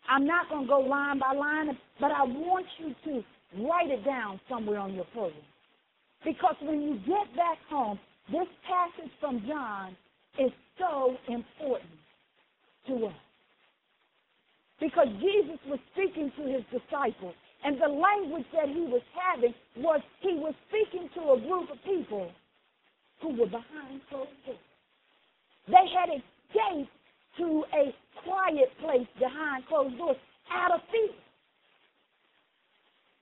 I'm 0.09 0.27
not 0.27 0.49
going 0.49 0.63
to 0.63 0.69
go 0.69 0.81
line 0.81 1.19
by 1.19 1.35
line, 1.35 1.77
but 2.01 2.11
I 2.11 2.25
want 2.25 2.67
you 2.79 2.95
to 3.05 3.25
write 3.63 3.91
it 3.91 4.05
down 4.05 4.41
somewhere 4.49 4.79
on 4.79 4.95
your 4.95 5.05
program. 5.13 5.43
Because 6.25 6.57
when 6.63 6.81
you 6.83 6.97
get 7.07 7.37
back 7.37 7.59
home, 7.69 7.99
this 8.31 8.49
passage 8.67 9.13
from 9.21 9.45
John 9.47 9.97
is 10.39 10.51
so 10.79 11.17
important 11.29 11.91
to 12.87 13.07
us. 13.07 13.13
Because 14.81 15.09
Jesus 15.21 15.59
was 15.67 15.79
speaking 15.93 16.33
to 16.37 16.43
his 16.43 16.63
disciples, 16.71 17.35
and 17.65 17.77
the 17.81 17.89
language 17.89 18.47
that 18.55 18.69
he 18.69 18.81
was 18.87 19.03
having 19.15 19.55
was 19.77 20.01
he 20.21 20.35
was 20.35 20.55
speaking 20.69 21.09
to 21.15 21.33
a 21.33 21.41
group 21.41 21.71
of 21.71 21.79
people 21.85 22.31
who 23.21 23.31
were 23.31 23.47
behind 23.47 24.01
closed 24.09 24.31
doors. 24.47 24.59
They 25.67 25.87
had 25.93 26.09
escaped 26.09 26.91
to 27.39 27.65
a 27.75 27.95
quiet 28.25 28.71
place 28.81 29.09
behind 29.19 29.67
closed 29.67 29.99
doors 29.99 30.17
out 30.53 30.73
of 30.73 30.81
fear. 30.91 31.15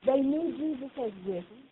They 0.04 0.20
knew 0.20 0.54
Jesus 0.56 0.90
had 0.94 1.12
risen, 1.26 1.64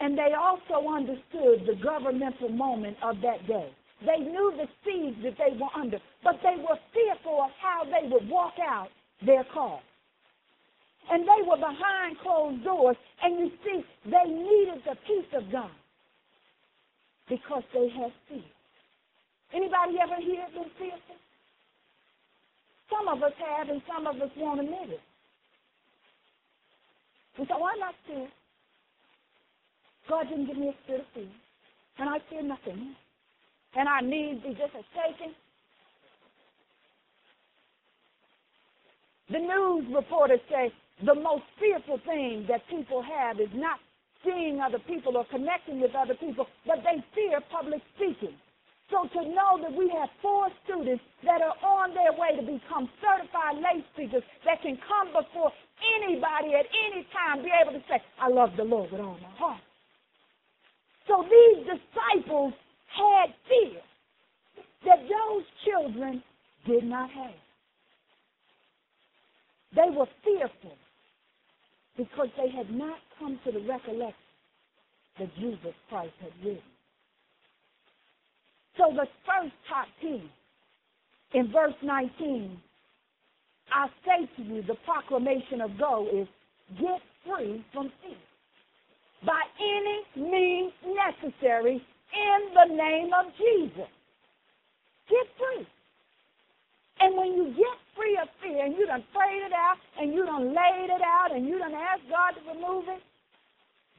and 0.00 0.16
they 0.16 0.32
also 0.38 0.86
understood 0.88 1.66
the 1.66 1.74
governmental 1.82 2.50
moment 2.50 2.96
of 3.02 3.16
that 3.22 3.46
day. 3.48 3.70
They 4.06 4.18
knew 4.18 4.52
the 4.56 4.68
siege 4.84 5.16
that 5.24 5.38
they 5.38 5.56
were 5.58 5.70
under, 5.74 5.98
but 6.22 6.38
they 6.42 6.56
were 6.56 6.78
fearful 6.92 7.42
of 7.42 7.50
how 7.60 7.84
they 7.84 8.08
would 8.08 8.28
walk 8.28 8.54
out 8.60 8.88
their 9.24 9.44
call. 9.52 9.80
And 11.10 11.24
they 11.24 11.42
were 11.46 11.56
behind 11.56 12.18
closed 12.22 12.64
doors, 12.64 12.96
and 13.22 13.38
you 13.38 13.50
see, 13.64 13.84
they 14.06 14.30
needed 14.30 14.82
the 14.86 14.96
peace 15.06 15.30
of 15.34 15.50
God 15.50 15.70
because 17.28 17.62
they 17.74 17.88
had 17.90 18.12
fear. 18.28 18.44
Anybody 19.54 19.98
ever 20.02 20.20
hear 20.20 20.46
them 20.54 20.70
fearful? 20.78 21.16
Some 22.90 23.08
of 23.08 23.22
us 23.22 23.32
have, 23.38 23.68
and 23.68 23.82
some 23.88 24.06
of 24.06 24.20
us 24.20 24.30
won't 24.36 24.60
admit 24.60 24.90
it. 24.90 25.00
And 27.38 27.46
so 27.48 27.54
I'm 27.54 27.80
not 27.80 27.94
scared. 28.04 28.30
God 30.08 30.28
didn't 30.28 30.46
give 30.46 30.56
me 30.56 30.68
a 30.68 30.74
spirit 30.84 31.00
of 31.02 31.06
fear. 31.14 31.28
And 31.98 32.08
I 32.08 32.18
fear 32.28 32.42
nothing. 32.42 32.94
And 33.74 33.88
our 33.88 34.02
knees 34.02 34.40
be 34.42 34.50
just 34.50 34.74
a 34.74 34.84
shaking. 34.92 35.34
The 39.30 39.38
news 39.38 39.86
reporters 39.94 40.40
say 40.50 40.72
the 41.04 41.14
most 41.14 41.42
fearful 41.58 41.98
thing 42.06 42.46
that 42.48 42.62
people 42.70 43.02
have 43.02 43.40
is 43.40 43.50
not 43.54 43.78
seeing 44.24 44.60
other 44.60 44.78
people 44.86 45.16
or 45.16 45.26
connecting 45.26 45.80
with 45.80 45.90
other 45.98 46.14
people, 46.14 46.46
but 46.66 46.78
they 46.86 47.02
fear 47.14 47.40
public 47.50 47.82
speaking. 47.96 48.34
So 48.90 49.08
to 49.08 49.22
know 49.26 49.58
that 49.62 49.72
we 49.72 49.90
have 49.98 50.08
four 50.20 50.46
students 50.64 51.02
that 51.24 51.40
are 51.42 51.56
on 51.64 51.94
their 51.94 52.12
way 52.12 52.36
to 52.38 52.42
become 52.42 52.88
certified 53.02 53.58
lay 53.58 53.82
speakers 53.94 54.22
that 54.44 54.62
can 54.62 54.78
come 54.86 55.10
before 55.10 55.50
anybody 55.98 56.54
at 56.54 56.66
any 56.86 57.06
time, 57.10 57.42
be 57.42 57.50
able 57.50 57.72
to 57.72 57.82
say, 57.88 57.98
I 58.20 58.28
love 58.28 58.50
the 58.56 58.64
Lord 58.64 58.92
with 58.92 59.00
all 59.00 59.18
my 59.18 59.34
heart. 59.38 59.60
So 61.08 61.24
these 61.26 61.66
disciples 61.66 62.52
had 62.94 63.34
fear 63.48 63.80
that 64.86 65.00
those 65.02 65.44
children 65.64 66.22
did 66.66 66.84
not 66.84 67.10
have. 67.10 67.34
They 69.74 69.90
were 69.96 70.06
fearful 70.22 70.76
because 71.96 72.28
they 72.36 72.50
had 72.50 72.70
not 72.70 72.98
come 73.18 73.38
to 73.44 73.52
the 73.52 73.60
recollection 73.60 74.14
that 75.18 75.34
Jesus 75.36 75.74
Christ 75.88 76.12
had 76.20 76.32
risen. 76.44 76.62
So 78.76 78.84
the 78.94 79.06
first 79.26 79.54
top 79.68 79.86
10 80.00 80.22
in 81.34 81.52
verse 81.52 81.74
19, 81.82 82.58
I 83.72 83.86
say 84.04 84.28
to 84.36 84.42
you, 84.42 84.62
the 84.62 84.76
proclamation 84.84 85.60
of 85.60 85.78
go 85.78 86.08
is 86.12 86.28
get 86.78 87.00
free 87.26 87.64
from 87.72 87.92
sin 88.02 88.16
by 89.24 89.40
any 89.60 90.30
means 90.30 90.72
necessary 90.84 91.74
in 91.76 92.54
the 92.54 92.74
name 92.74 93.10
of 93.14 93.32
Jesus. 93.36 93.88
Get 95.08 95.26
free. 95.38 95.66
And 97.00 97.16
when 97.16 97.32
you 97.34 97.54
get 97.56 97.78
free 97.96 98.18
of 98.20 98.28
fear 98.42 98.64
and 98.64 98.74
you 98.74 98.86
done 98.86 99.04
prayed 99.14 99.42
it 99.44 99.52
out 99.52 99.78
and 100.00 100.12
you 100.12 100.24
done 100.24 100.48
laid 100.48 100.90
it 100.90 101.02
out 101.02 101.34
and 101.34 101.46
you 101.46 101.58
done 101.58 101.74
asked 101.74 102.08
God 102.08 102.32
to 102.38 102.42
remove 102.54 102.84
it, 102.88 103.02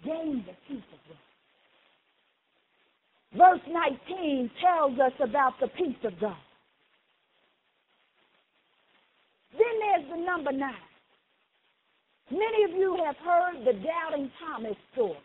gain 0.03 0.43
the 0.45 0.53
peace 0.67 0.83
of 0.93 0.99
God. 1.07 1.23
Verse 3.33 3.61
19 3.67 4.51
tells 4.61 4.99
us 4.99 5.13
about 5.19 5.53
the 5.59 5.67
peace 5.67 5.97
of 6.03 6.19
God. 6.19 6.37
Then 9.53 9.75
there's 9.79 10.09
the 10.11 10.25
number 10.25 10.51
nine. 10.51 10.73
Many 12.31 12.63
of 12.63 12.71
you 12.71 12.97
have 13.05 13.15
heard 13.17 13.65
the 13.65 13.73
doubting 13.73 14.31
Thomas 14.39 14.77
story. 14.93 15.17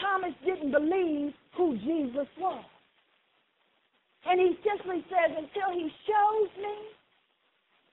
Thomas 0.00 0.34
didn't 0.44 0.70
believe 0.70 1.32
who 1.56 1.76
Jesus 1.78 2.28
was. 2.38 2.64
And 4.26 4.40
he 4.40 4.58
simply 4.66 5.04
says, 5.08 5.36
until 5.36 5.70
he 5.72 5.88
shows 6.06 6.50
me 6.58 6.76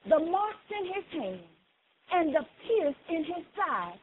the 0.10 0.20
marks 0.20 0.66
in 0.70 0.86
his 0.86 1.06
hand 1.12 1.42
and 2.12 2.36
the 2.36 2.46
pierce 2.66 2.96
in 3.10 3.24
his 3.24 3.46
side, 3.56 4.00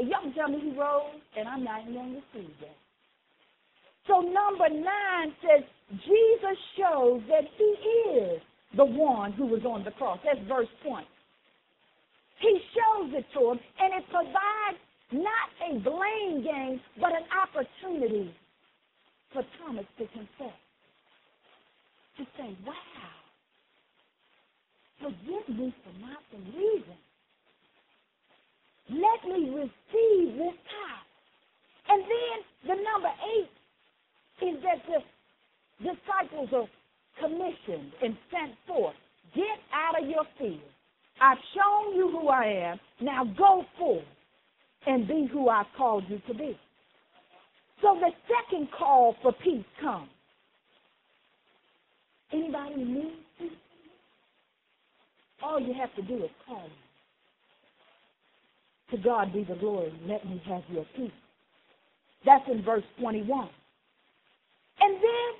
y'all 0.00 0.22
can 0.22 0.34
tell 0.34 0.48
me 0.48 0.60
he 0.60 0.78
rose, 0.78 1.20
and 1.36 1.48
I'm 1.48 1.64
not 1.64 1.82
even 1.82 1.94
going 1.94 2.14
to 2.14 2.22
see 2.32 2.48
that. 2.60 2.76
So 4.06 4.20
number 4.20 4.68
nine 4.68 5.32
says 5.40 5.64
Jesus 6.04 6.58
shows 6.76 7.22
that 7.28 7.44
he 7.56 8.10
is 8.10 8.40
the 8.76 8.84
one 8.84 9.32
who 9.32 9.46
was 9.46 9.64
on 9.64 9.84
the 9.84 9.92
cross. 9.92 10.18
That's 10.24 10.40
verse 10.48 10.68
20. 10.84 11.06
He 12.40 12.60
shows 12.74 13.12
it 13.14 13.24
to 13.34 13.52
him, 13.52 13.60
and 13.80 13.94
it 13.94 14.04
provides 14.10 14.80
not 15.12 15.48
a 15.70 15.78
blame 15.78 16.42
game, 16.42 16.80
but 17.00 17.12
an 17.12 17.24
opportunity 17.32 18.34
for 19.32 19.42
Thomas 19.58 19.86
to 19.98 20.06
confess. 20.08 20.58
To 22.18 22.24
say, 22.38 22.56
wow, 22.66 22.74
forgive 25.00 25.48
me 25.58 25.74
for 25.84 26.00
not 26.00 26.22
believing. 26.30 27.02
Let 28.90 29.24
me 29.28 29.50
receive 29.50 30.36
this 30.36 30.54
time. 30.54 31.06
And 31.88 32.02
then 32.02 32.76
the 32.76 32.82
number 32.82 33.10
eight 33.36 33.50
is 34.48 34.62
that 34.62 34.82
the 34.86 35.02
disciples 35.84 36.50
are 36.52 36.68
commissioned 37.20 37.92
and 38.02 38.16
sent 38.30 38.52
forth. 38.66 38.94
Get 39.34 39.58
out 39.72 40.02
of 40.02 40.08
your 40.08 40.24
fear. 40.38 40.60
I've 41.20 41.38
shown 41.54 41.96
you 41.96 42.10
who 42.10 42.28
I 42.28 42.72
am. 42.72 42.80
Now 43.00 43.24
go 43.24 43.64
forth 43.78 44.04
and 44.86 45.08
be 45.08 45.28
who 45.32 45.48
I've 45.48 45.66
called 45.76 46.04
you 46.08 46.20
to 46.28 46.34
be. 46.34 46.58
So 47.82 47.98
the 48.00 48.10
second 48.28 48.68
call 48.76 49.16
for 49.22 49.32
peace 49.44 49.64
comes. 49.80 50.08
Anybody 52.34 52.84
need? 52.84 53.12
All 55.42 55.60
you 55.60 55.72
have 55.74 55.94
to 55.94 56.02
do 56.02 56.24
is 56.24 56.30
call 56.46 56.62
me. 56.64 56.72
To 58.90 58.96
God 58.98 59.32
be 59.32 59.44
the 59.44 59.54
glory. 59.54 59.92
Let 60.06 60.24
me 60.26 60.42
have 60.46 60.62
your 60.68 60.84
peace. 60.96 61.10
That's 62.26 62.44
in 62.50 62.62
verse 62.64 62.82
21. 62.98 63.48
And 64.80 64.94
then, 64.96 65.30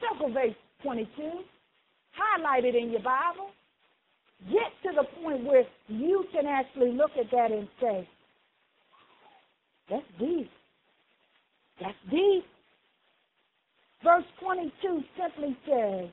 circle 0.00 0.32
verse 0.32 0.54
22. 0.82 1.08
Highlight 2.12 2.64
it 2.64 2.74
in 2.76 2.90
your 2.90 3.02
Bible. 3.02 3.50
Get 4.50 4.70
to 4.84 4.90
the 4.96 5.04
point 5.22 5.44
where 5.44 5.64
you 5.88 6.24
can 6.32 6.46
actually 6.46 6.92
look 6.92 7.10
at 7.18 7.30
that 7.32 7.50
and 7.50 7.68
say, 7.80 8.08
that's 9.90 10.04
deep. 10.20 10.50
That's 11.80 11.96
deep. 12.10 12.44
Verse 14.02 14.24
22 14.40 15.02
simply 15.18 15.56
says, 15.66 16.10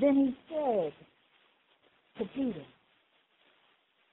Then 0.00 0.16
he 0.16 0.36
said 0.48 0.92
to 2.18 2.24
Peter, 2.34 2.64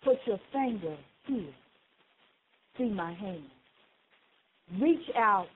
Put 0.03 0.17
your 0.25 0.39
finger 0.53 0.95
here. 1.25 1.53
See 2.77 2.89
my 2.89 3.13
hand. 3.13 3.43
Reach 4.79 5.09
out. 5.17 5.47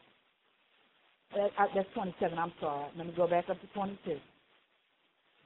Uh, 1.34 1.46
uh, 1.62 1.68
that's 1.74 1.88
27. 1.94 2.38
I'm 2.38 2.52
sorry. 2.60 2.88
Let 2.98 3.08
me 3.08 3.14
go 3.16 3.28
back 3.28 3.46
up 3.50 3.60
to 3.62 3.68
22. 3.68 4.18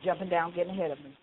Jumping 0.04 0.30
down, 0.30 0.54
getting 0.56 0.74
ahead 0.74 0.92
of 0.92 1.00
me. 1.00 1.16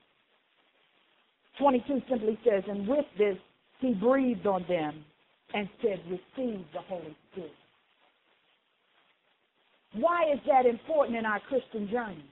22 1.59 2.03
simply 2.09 2.39
says, 2.45 2.65
And 2.69 2.87
with 2.87 3.07
this 3.19 3.37
he 3.81 3.95
breathed 3.95 4.47
on 4.47 4.65
them 4.69 5.05
and 5.55 5.69
said, 5.83 6.01
Receive 6.09 6.65
the 6.73 6.81
Holy 6.89 7.17
Spirit. 7.33 7.51
Why 9.95 10.33
is 10.33 10.41
that 10.47 10.67
important 10.67 11.17
in 11.17 11.25
our 11.25 11.41
Christian 11.41 11.89
journey? 11.91 12.25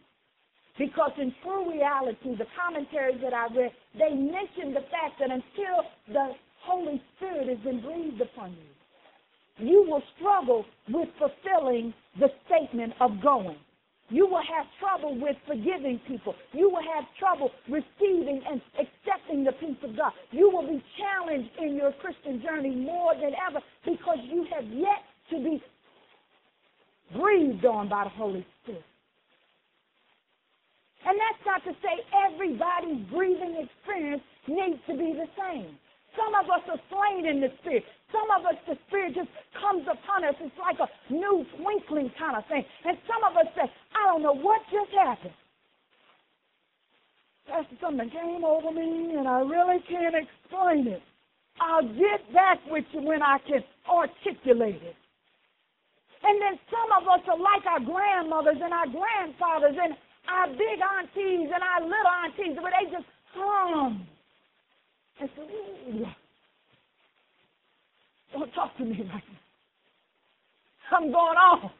Because 0.78 1.12
in 1.21 1.35
true 1.42 1.71
reality, 1.71 2.35
the 2.37 2.47
commentaries 2.59 3.21
that 3.23 3.35
I 3.35 3.47
read, 3.54 3.73
they 3.95 4.14
mention 4.14 4.75
the 4.75 4.85
fact 4.90 5.21
that 5.21 5.31
until 5.31 5.85
the 6.09 6.33
Holy 6.64 7.00
Spirit 7.16 7.49
has 7.49 7.59
been 7.59 7.81
breathed 7.81 8.21
upon 8.21 8.52
you, 8.52 8.73
you 9.59 9.87
will 9.88 10.02
struggle 10.16 10.64
with 10.88 11.09
fulfilling 11.19 11.92
the 12.19 12.28
statement 12.47 12.95
of 13.00 13.21
going. 13.23 13.59
You 14.09 14.26
will 14.26 14.42
have 14.42 14.66
trouble 14.81 15.19
with 15.19 15.37
forgiving 15.47 16.00
people. 16.07 16.35
You 16.52 16.69
will 16.69 16.83
have 16.95 17.04
trouble 17.19 17.50
receiving 17.69 18.42
and 18.49 18.61
accepting 18.76 19.45
the 19.45 19.52
peace 19.52 19.78
of 19.83 19.97
God. 19.97 20.12
You 20.33 20.50
will 20.50 20.66
be 20.66 20.83
challenged 20.99 21.50
in 21.61 21.76
your 21.76 21.92
Christian 21.92 22.42
journey 22.42 22.75
more 22.75 23.14
than 23.14 23.33
ever 23.49 23.61
because 23.85 24.19
you 24.25 24.47
have 24.54 24.64
yet 24.69 25.04
to 25.31 25.37
be 25.37 25.62
breathed 27.14 27.64
on 27.64 27.88
by 27.88 28.04
the 28.04 28.11
Holy 28.11 28.47
Spirit. 28.62 28.85
And 31.04 31.19
that's 31.19 31.42
not 31.45 31.64
to 31.66 31.73
say 31.83 31.99
everybody's 32.14 33.02
breathing 33.11 33.66
experience 33.66 34.23
needs 34.47 34.78
to 34.87 34.95
be 34.95 35.12
the 35.12 35.26
same. 35.35 35.75
Some 36.14 36.35
of 36.37 36.47
us 36.47 36.62
are 36.69 36.81
slain 36.92 37.26
in 37.26 37.40
the 37.40 37.49
Spirit. 37.61 37.85
Some 38.12 38.28
of 38.38 38.47
us, 38.47 38.54
the 38.69 38.76
Spirit 38.87 39.14
just 39.16 39.28
comes 39.59 39.83
upon 39.88 40.25
us. 40.25 40.35
It's 40.40 40.54
like 40.61 40.78
a 40.78 40.88
new 41.12 41.45
twinkling 41.57 42.12
kind 42.19 42.37
of 42.37 42.45
thing. 42.47 42.64
And 42.85 42.97
some 43.09 43.25
of 43.25 43.37
us 43.37 43.49
say, 43.57 43.66
I 43.97 44.07
don't 44.07 44.23
know 44.23 44.37
what 44.37 44.61
just 44.71 44.92
happened. 44.92 45.35
Pastor, 47.49 47.76
something 47.81 48.11
came 48.11 48.45
over 48.45 48.71
me 48.71 49.16
and 49.16 49.26
I 49.26 49.40
really 49.40 49.81
can't 49.88 50.14
explain 50.14 50.87
it. 50.87 51.02
I'll 51.61 51.83
get 51.83 52.33
back 52.33 52.59
with 52.69 52.85
you 52.92 53.02
when 53.02 53.23
I 53.23 53.38
can 53.47 53.64
articulate 53.88 54.81
it. 54.83 54.97
And 56.23 56.41
then 56.41 56.55
some 56.71 56.91
of 56.95 57.09
us 57.09 57.23
are 57.26 57.38
like 57.38 57.67
our 57.67 57.83
grandmothers 57.83 58.62
and 58.62 58.73
our 58.73 58.87
grandfathers 58.87 59.75
and 59.75 59.94
our 60.29 60.46
big 60.49 60.79
aunties 60.79 61.51
and 61.51 61.62
our 61.62 61.83
little 61.83 62.14
aunties 62.25 62.57
where 62.62 62.73
they 62.73 62.90
just 62.90 63.07
hum 63.35 64.07
said, 65.18 65.31
Ooh. 65.38 66.07
Don't 68.33 68.53
talk 68.55 68.77
to 68.79 68.85
me 68.85 68.99
like 69.12 69.23
that. 69.23 70.96
I'm 70.96 71.12
going 71.12 71.14
on 71.37 71.70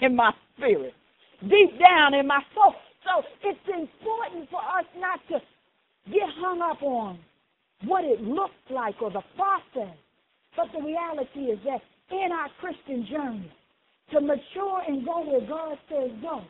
in 0.00 0.16
my 0.16 0.32
spirit, 0.56 0.94
deep 1.42 1.78
down 1.78 2.14
in 2.14 2.26
my 2.26 2.40
soul. 2.54 2.74
So 3.04 3.24
it's 3.42 3.58
important 3.68 4.48
for 4.50 4.60
us 4.60 4.84
not 4.98 5.20
to 5.28 5.40
get 6.10 6.28
hung 6.38 6.60
up 6.60 6.82
on 6.82 7.18
what 7.84 8.04
it 8.04 8.20
looks 8.22 8.54
like 8.70 9.00
or 9.02 9.10
the 9.10 9.22
process. 9.36 9.96
But 10.56 10.66
the 10.74 10.84
reality 10.84 11.50
is 11.52 11.58
that 11.64 11.80
in 12.10 12.32
our 12.32 12.48
Christian 12.60 13.06
journey, 13.10 13.52
to 14.12 14.20
mature 14.20 14.82
and 14.88 15.04
go 15.04 15.24
where 15.24 15.46
God 15.46 15.78
says 15.88 16.10
go, 16.22 16.42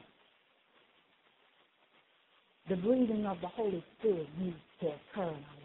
the 2.69 2.77
breathing 2.77 3.27
of 3.27 3.41
the 3.41 3.49
Holy 3.49 3.85
Spirit 3.99 4.29
needs 4.39 4.57
to 4.81 4.87
occur 4.87 5.29
in 5.29 5.35
our 5.35 5.61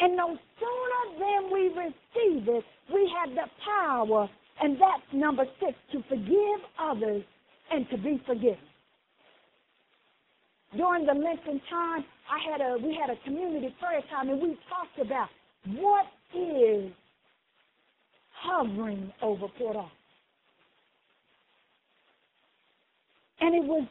and 0.00 0.16
no 0.16 0.36
sooner 0.58 1.18
than 1.18 1.52
we 1.52 1.68
receive 1.68 2.48
it, 2.48 2.64
we 2.92 3.12
have 3.18 3.34
the 3.34 3.50
power, 3.64 4.28
and 4.62 4.74
that's 4.74 5.02
number 5.12 5.44
six, 5.60 5.74
to 5.92 6.02
forgive 6.08 6.60
others 6.80 7.22
and 7.72 7.88
to 7.90 7.98
be 7.98 8.20
forgiven. 8.26 8.58
During 10.76 11.06
the 11.06 11.14
Lenten 11.14 11.60
time, 11.70 12.04
I 12.30 12.52
had 12.52 12.60
a 12.60 12.76
we 12.78 12.94
had 12.94 13.08
a 13.10 13.16
community 13.24 13.74
prayer 13.80 14.02
time 14.10 14.28
and 14.28 14.40
we 14.40 14.58
talked 14.68 14.98
about 15.00 15.28
what 15.80 16.04
is 16.36 16.92
hovering 18.42 19.12
over 19.22 19.46
Port. 19.58 19.76
And 23.40 23.54
it 23.54 23.64
was 23.64 23.86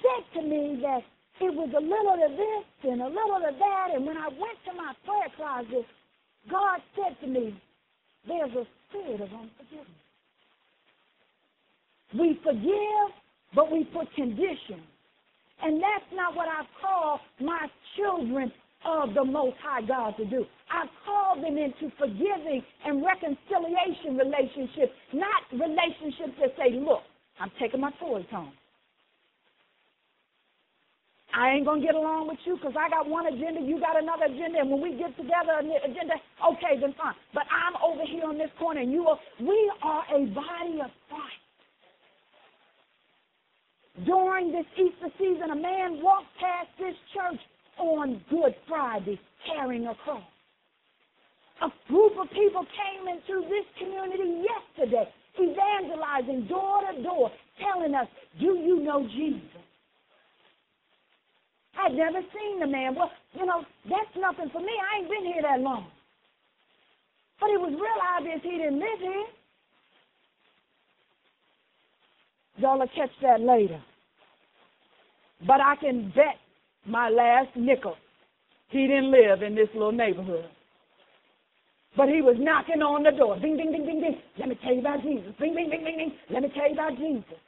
said 0.00 0.40
to 0.40 0.46
me 0.46 0.78
that 0.82 1.00
it 1.40 1.52
was 1.52 1.68
a 1.76 1.80
little 1.80 2.14
of 2.14 2.30
this 2.36 2.90
and 2.90 3.02
a 3.02 3.06
little 3.06 3.36
of 3.36 3.58
that. 3.58 3.88
And 3.94 4.06
when 4.06 4.16
I 4.16 4.28
went 4.28 4.58
to 4.66 4.72
my 4.74 4.92
prayer 5.04 5.28
closet, 5.36 5.86
God 6.50 6.80
said 6.94 7.16
to 7.20 7.26
me, 7.26 7.60
there's 8.26 8.52
a 8.52 8.64
spirit 8.88 9.20
of 9.20 9.28
unforgiveness. 9.32 10.06
We 12.18 12.38
forgive, 12.42 13.08
but 13.54 13.70
we 13.70 13.84
put 13.84 14.12
conditions. 14.14 14.86
And 15.62 15.82
that's 15.82 16.10
not 16.12 16.36
what 16.36 16.48
I 16.48 16.62
call 16.80 17.20
my 17.40 17.66
children 17.96 18.52
of 18.86 19.14
the 19.14 19.24
Most 19.24 19.56
High 19.62 19.82
God 19.82 20.16
to 20.16 20.24
do. 20.24 20.46
I 20.70 20.86
call 21.04 21.36
them 21.36 21.58
into 21.58 21.90
forgiving 21.98 22.62
and 22.86 23.02
reconciliation 23.02 24.16
relationships, 24.16 24.92
not 25.12 25.42
relationships 25.52 26.38
that 26.40 26.54
say, 26.56 26.78
look, 26.78 27.02
I'm 27.40 27.50
taking 27.60 27.80
my 27.80 27.90
toys 27.98 28.24
home. 28.30 28.52
I 31.36 31.52
ain't 31.52 31.66
going 31.66 31.80
to 31.82 31.86
get 31.86 31.94
along 31.94 32.28
with 32.28 32.38
you 32.46 32.56
because 32.56 32.72
I 32.78 32.88
got 32.88 33.06
one 33.06 33.26
agenda, 33.26 33.60
you 33.60 33.78
got 33.78 34.00
another 34.00 34.24
agenda, 34.24 34.60
and 34.60 34.70
when 34.70 34.80
we 34.80 34.96
get 34.96 35.12
together 35.18 35.60
an 35.60 35.68
agenda, 35.84 36.16
okay, 36.40 36.80
then 36.80 36.94
fine. 36.96 37.12
But 37.34 37.44
I'm 37.52 37.76
over 37.84 38.08
here 38.08 38.24
on 38.24 38.38
this 38.38 38.48
corner, 38.58 38.80
and 38.80 38.90
you 38.90 39.04
are, 39.04 39.18
we 39.40 39.72
are 39.82 40.04
a 40.16 40.24
body 40.32 40.80
of 40.80 40.88
Christ. 41.12 41.44
During 44.06 44.52
this 44.52 44.64
Easter 44.80 45.12
season, 45.18 45.50
a 45.52 45.56
man 45.56 46.00
walked 46.00 46.32
past 46.40 46.68
this 46.78 46.96
church 47.12 47.40
on 47.78 48.22
Good 48.30 48.54
Friday 48.68 49.18
carrying 49.46 49.86
a 49.86 49.94
cross. 50.04 50.22
A 51.62 51.68
group 51.88 52.12
of 52.20 52.28
people 52.30 52.66
came 52.66 53.08
into 53.08 53.48
this 53.48 53.64
community 53.78 54.44
yesterday, 54.44 55.08
evangelizing 55.40 56.46
door 56.48 56.80
to 56.92 57.02
door, 57.02 57.30
telling 57.58 57.94
us, 57.94 58.06
do 58.38 58.46
you 58.46 58.80
know 58.80 59.06
Jesus? 59.08 59.40
I'd 61.78 61.94
never 61.94 62.20
seen 62.20 62.60
the 62.60 62.66
man. 62.66 62.94
Well, 62.94 63.10
you 63.34 63.46
know, 63.46 63.64
that's 63.88 64.16
nothing 64.16 64.50
for 64.50 64.60
me. 64.60 64.72
I 64.72 65.00
ain't 65.00 65.08
been 65.08 65.32
here 65.32 65.42
that 65.42 65.60
long. 65.60 65.86
But 67.40 67.50
it 67.50 67.60
was 67.60 67.72
real 67.72 68.02
obvious 68.16 68.40
he 68.42 68.58
didn't 68.58 68.80
live 68.80 68.98
here. 68.98 69.26
Y'all 72.58 72.78
will 72.78 72.88
catch 72.88 73.10
that 73.22 73.40
later. 73.40 73.80
But 75.46 75.60
I 75.60 75.76
can 75.76 76.12
bet 76.14 76.36
my 76.88 77.08
last 77.08 77.48
nickel 77.56 77.96
he 78.68 78.86
didn't 78.86 79.10
live 79.10 79.42
in 79.42 79.54
this 79.54 79.68
little 79.74 79.92
neighborhood. 79.92 80.44
But 81.96 82.08
he 82.08 82.20
was 82.20 82.36
knocking 82.38 82.82
on 82.82 83.04
the 83.04 83.16
door. 83.16 83.38
Ding, 83.38 83.56
ding, 83.56 83.72
ding, 83.72 83.86
ding, 83.86 84.00
ding. 84.00 84.20
Let 84.38 84.48
me 84.48 84.58
tell 84.62 84.74
you 84.74 84.80
about 84.80 85.02
Jesus. 85.02 85.32
Ding, 85.38 85.54
ding, 85.54 85.70
ding, 85.70 85.84
ding, 85.84 85.96
ding. 85.96 86.12
Let 86.30 86.42
me 86.42 86.50
tell 86.54 86.68
you 86.68 86.74
about 86.74 86.96
Jesus. 86.98 87.40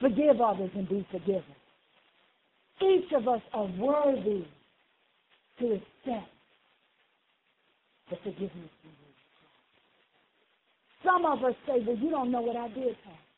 Forgive 0.00 0.40
others 0.40 0.70
and 0.74 0.88
be 0.88 1.06
forgiven. 1.12 1.54
Each 2.80 3.12
of 3.12 3.28
us 3.28 3.42
are 3.52 3.68
worthy 3.78 4.46
to 5.60 5.66
accept 5.66 6.32
the 8.10 8.16
forgiveness 8.24 8.70
Some 11.04 11.24
of 11.26 11.44
us 11.44 11.54
say, 11.66 11.84
well, 11.86 11.96
you 11.96 12.10
don't 12.10 12.32
know 12.32 12.40
what 12.40 12.56
I 12.56 12.68
did, 12.68 12.96
Pastor. 13.04 13.31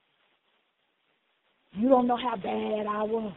You 1.76 1.88
don't 1.88 2.06
know 2.06 2.16
how 2.16 2.36
bad 2.36 2.86
I 2.86 3.02
was. 3.02 3.32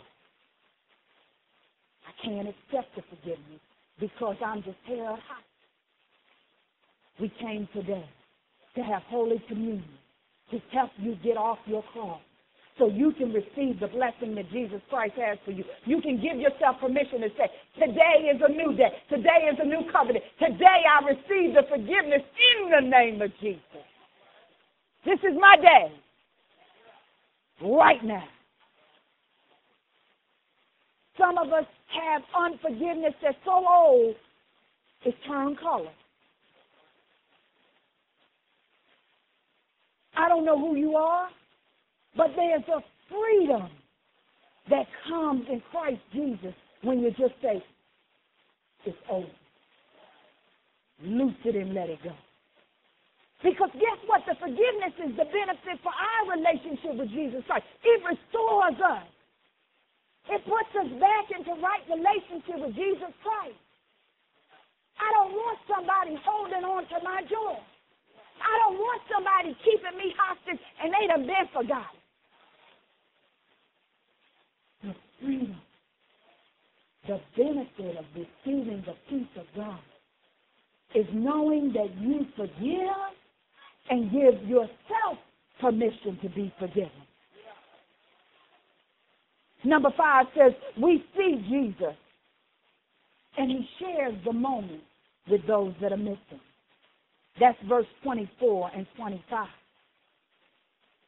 I 2.07 2.25
can't 2.25 2.47
accept 2.47 2.95
the 2.95 3.01
forgiveness 3.09 3.61
because 3.99 4.35
I'm 4.45 4.63
just 4.63 4.77
held 4.85 5.19
high. 5.19 5.43
We 7.19 7.31
came 7.41 7.67
today 7.73 8.05
to 8.75 8.81
have 8.81 9.01
Holy 9.03 9.41
Communion 9.47 9.83
to 10.51 10.59
help 10.71 10.91
you 10.99 11.17
get 11.23 11.35
off 11.35 11.57
your 11.65 11.83
cross 11.93 12.21
so 12.77 12.87
you 12.87 13.11
can 13.13 13.33
receive 13.33 13.79
the 13.79 13.87
blessing 13.87 14.35
that 14.35 14.49
Jesus 14.51 14.81
Christ 14.89 15.15
has 15.17 15.39
for 15.43 15.51
you. 15.51 15.63
You 15.85 15.99
can 15.99 16.21
give 16.21 16.37
yourself 16.37 16.79
permission 16.79 17.21
to 17.21 17.29
say, 17.37 17.49
Today 17.79 18.29
is 18.33 18.41
a 18.47 18.51
new 18.51 18.77
day. 18.77 18.89
Today 19.09 19.49
is 19.51 19.57
a 19.59 19.65
new 19.65 19.89
covenant. 19.91 20.23
Today 20.37 20.83
I 20.85 21.05
receive 21.05 21.55
the 21.55 21.63
forgiveness 21.67 22.21
in 22.21 22.69
the 22.69 22.87
name 22.87 23.21
of 23.21 23.31
Jesus. 23.41 23.61
This 25.05 25.19
is 25.19 25.35
my 25.39 25.55
day. 25.57 25.91
Right 27.61 28.03
now. 28.03 28.23
Some 31.17 31.37
of 31.37 31.51
us 31.51 31.65
have 32.03 32.21
unforgiveness 32.39 33.13
that's 33.23 33.37
so 33.43 33.63
old, 33.67 34.15
it's 35.03 35.17
turned 35.27 35.59
color. 35.59 35.89
I 40.15 40.27
don't 40.27 40.45
know 40.45 40.59
who 40.59 40.75
you 40.75 40.95
are. 40.95 41.29
But 42.17 42.27
there's 42.35 42.63
a 42.67 42.81
freedom 43.09 43.69
that 44.69 44.87
comes 45.07 45.45
in 45.51 45.61
Christ 45.71 46.01
Jesus 46.11 46.53
when 46.81 46.99
you 46.99 47.11
just 47.11 47.33
say, 47.41 47.63
it's 48.85 48.97
over. 49.09 49.27
Loose 51.03 51.35
it 51.45 51.55
and 51.55 51.73
let 51.75 51.89
it 51.89 51.99
go. 52.03 52.11
Because 53.43 53.69
guess 53.77 53.99
what? 54.09 54.25
The 54.25 54.33
forgiveness 54.41 54.95
is 54.97 55.13
the 55.13 55.27
benefit 55.29 55.77
for 55.85 55.93
our 55.93 56.23
relationship 56.33 56.97
with 56.97 57.09
Jesus 57.13 57.45
Christ. 57.45 57.65
It 57.85 57.99
restores 58.01 58.77
us. 58.81 59.07
It 60.27 60.41
puts 60.43 60.71
us 60.75 60.89
back 60.99 61.31
into 61.31 61.53
right 61.61 61.85
relationship 61.87 62.57
with 62.59 62.75
Jesus 62.75 63.13
Christ. 63.23 63.61
I 64.97 65.07
don't 65.13 65.33
want 65.37 65.57
somebody 65.69 66.17
holding 66.25 66.65
on 66.65 66.83
to 66.89 66.97
my 67.05 67.21
joy. 67.29 67.61
I 68.41 68.53
don't 68.65 68.77
want 68.81 69.01
somebody 69.07 69.53
keeping 69.61 69.95
me 69.97 70.13
hostage 70.17 70.59
and 70.81 70.89
they 70.91 71.05
done 71.07 71.25
been 71.25 71.47
forgotten 71.53 71.97
the 74.83 74.95
freedom, 75.21 75.61
the 77.07 77.19
benefit 77.35 77.97
of 77.97 78.05
receiving 78.13 78.83
the 78.85 78.93
peace 79.09 79.27
of 79.37 79.45
God 79.55 79.79
is 80.95 81.05
knowing 81.13 81.73
that 81.73 81.95
you 81.99 82.25
forgive 82.35 83.16
and 83.89 84.11
give 84.11 84.47
yourself 84.47 85.17
permission 85.59 86.17
to 86.21 86.29
be 86.29 86.53
forgiven. 86.59 86.91
Number 89.63 89.89
five 89.97 90.27
says, 90.37 90.53
we 90.81 91.03
see 91.15 91.43
Jesus 91.49 91.95
and 93.37 93.51
he 93.51 93.67
shares 93.79 94.15
the 94.25 94.33
moment 94.33 94.81
with 95.29 95.45
those 95.47 95.73
that 95.81 95.91
are 95.91 95.97
missing. 95.97 96.41
That's 97.39 97.57
verse 97.67 97.85
24 98.03 98.71
and 98.75 98.87
25. 98.97 99.47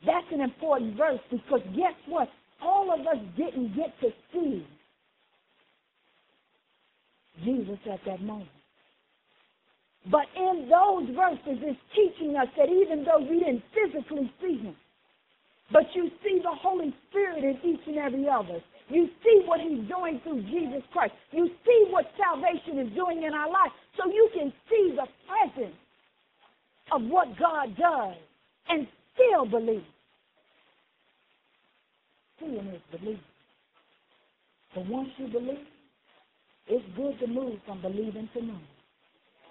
That's 0.05 0.27
an 0.31 0.41
important 0.41 0.97
verse 0.97 1.19
because 1.31 1.61
guess 1.75 1.93
what? 2.07 2.29
all 2.61 2.93
of 2.93 3.01
us 3.01 3.17
didn't 3.37 3.75
get 3.75 3.93
to 4.01 4.09
see 4.33 4.65
Jesus 7.43 7.79
at 7.91 7.99
that 8.05 8.21
moment. 8.21 8.49
But 10.11 10.25
in 10.35 10.69
those 10.69 11.07
verses, 11.15 11.61
it's 11.61 11.79
teaching 11.93 12.35
us 12.35 12.47
that 12.57 12.69
even 12.69 13.05
though 13.05 13.21
we 13.21 13.39
didn't 13.39 13.63
physically 13.73 14.31
see 14.41 14.57
him, 14.57 14.75
but 15.71 15.83
you 15.93 16.09
see 16.23 16.39
the 16.41 16.55
Holy 16.61 16.93
Spirit 17.09 17.43
in 17.43 17.59
each 17.63 17.81
and 17.85 17.97
every 17.97 18.27
other. 18.27 18.59
You 18.89 19.07
see 19.23 19.43
what 19.45 19.59
he's 19.59 19.87
doing 19.87 20.19
through 20.23 20.41
Jesus 20.43 20.81
Christ. 20.91 21.13
You 21.31 21.47
see 21.63 21.85
what 21.89 22.05
salvation 22.17 22.79
is 22.79 22.95
doing 22.95 23.21
in 23.21 23.33
our 23.33 23.47
life. 23.47 23.71
So 23.97 24.09
you 24.09 24.29
can 24.33 24.51
see 24.67 24.95
the 24.95 25.05
presence 25.27 25.75
of 26.91 27.03
what 27.03 27.27
God 27.37 27.77
does 27.77 28.15
and 28.67 28.87
still 29.13 29.45
believe. 29.45 29.85
Seeing 32.39 32.55
is 32.55 32.81
believing. 32.91 33.19
But 34.73 34.87
once 34.87 35.09
you 35.17 35.27
believe, 35.27 35.67
it's 36.67 36.85
good 36.95 37.19
to 37.19 37.27
move 37.27 37.59
from 37.67 37.81
believing 37.81 38.27
to 38.33 38.41
knowing. 38.41 38.78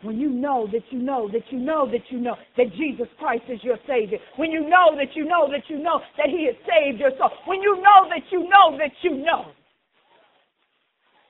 When 0.02 0.18
you 0.18 0.30
know 0.30 0.68
that 0.72 0.82
you 0.90 1.00
know 1.00 1.28
that 1.32 1.42
you 1.50 1.58
know 1.58 1.90
that 1.90 2.02
you 2.11 2.20
know 2.20 2.37
that 2.56 2.72
Jesus 2.76 3.08
Christ 3.18 3.42
is 3.48 3.58
your 3.64 3.78
Savior. 3.88 4.18
When 4.37 4.52
you 4.52 4.61
know 4.61 4.94
that 4.96 5.16
you 5.16 5.24
know 5.24 5.50
that 5.50 5.62
you 5.68 5.78
know 5.78 6.00
that 6.16 6.28
He 6.28 6.46
has 6.46 6.54
saved 6.66 7.00
your 7.00 7.11
soul. 7.18 7.30
When 7.46 7.61
you 7.61 7.76
know 7.76 8.08
that 8.08 8.22
you 8.30 8.40
know 8.48 8.78
that 8.78 8.92
you 9.02 9.16
know 9.16 9.46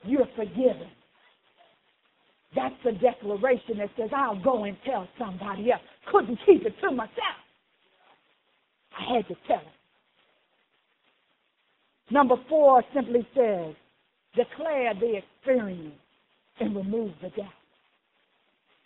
you're 0.03 0.27
forgiven. 0.35 0.89
That's 2.55 2.75
the 2.83 2.93
declaration 2.93 3.77
that 3.77 3.89
says, 3.97 4.09
I'll 4.15 4.41
go 4.41 4.63
and 4.63 4.75
tell 4.85 5.07
somebody 5.19 5.71
else. 5.71 5.81
Couldn't 6.11 6.39
keep 6.45 6.65
it 6.65 6.73
to 6.81 6.91
myself. 6.91 7.39
I 8.97 9.15
had 9.15 9.27
to 9.27 9.35
tell 9.47 9.57
it. 9.57 9.73
Number 12.11 12.35
four 12.47 12.83
simply 12.93 13.27
says, 13.35 13.75
declare 14.35 14.93
the 14.95 15.17
experience 15.17 15.93
and 16.59 16.75
remove 16.75 17.11
the 17.21 17.29
doubt. 17.29 17.53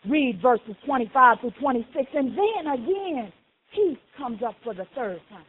Read 0.10 0.42
verses 0.42 0.76
25 0.86 1.40
through 1.40 1.52
26, 1.62 2.12
and 2.14 2.38
then 2.38 2.74
again, 2.74 3.32
peace 3.74 3.98
comes 4.18 4.42
up 4.46 4.56
for 4.64 4.74
the 4.74 4.86
third 4.96 5.20
time. 5.30 5.46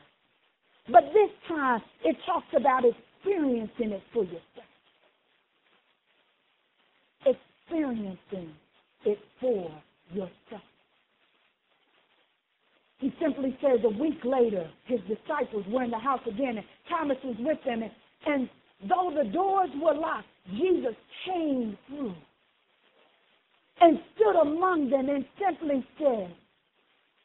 But 0.91 1.05
this 1.13 1.31
time, 1.49 1.81
it 2.05 2.17
talks 2.27 2.47
about 2.57 2.83
experiencing 2.85 3.93
it 3.93 4.03
for 4.13 4.25
yourself. 4.25 4.41
Experiencing 7.27 8.55
it 9.05 9.19
for 9.41 9.71
yourself. 10.13 10.63
He 12.99 13.13
simply 13.21 13.57
says 13.61 13.81
a 13.85 13.89
week 13.89 14.25
later, 14.25 14.71
his 14.87 15.01
disciples 15.01 15.65
were 15.69 15.83
in 15.83 15.91
the 15.91 15.99
house 15.99 16.21
again, 16.27 16.59
and 16.59 16.67
Thomas 16.89 17.19
was 17.25 17.37
with 17.41 17.59
them. 17.65 17.83
And, 17.83 17.93
and 18.27 18.49
though 18.89 19.13
the 19.15 19.29
doors 19.31 19.71
were 19.83 19.95
locked, 19.95 20.29
Jesus 20.51 20.95
came 21.27 21.77
through 21.89 22.15
and 23.81 23.99
stood 24.15 24.37
among 24.41 24.91
them 24.91 25.09
and 25.09 25.25
simply 25.39 25.85
said, 25.99 26.35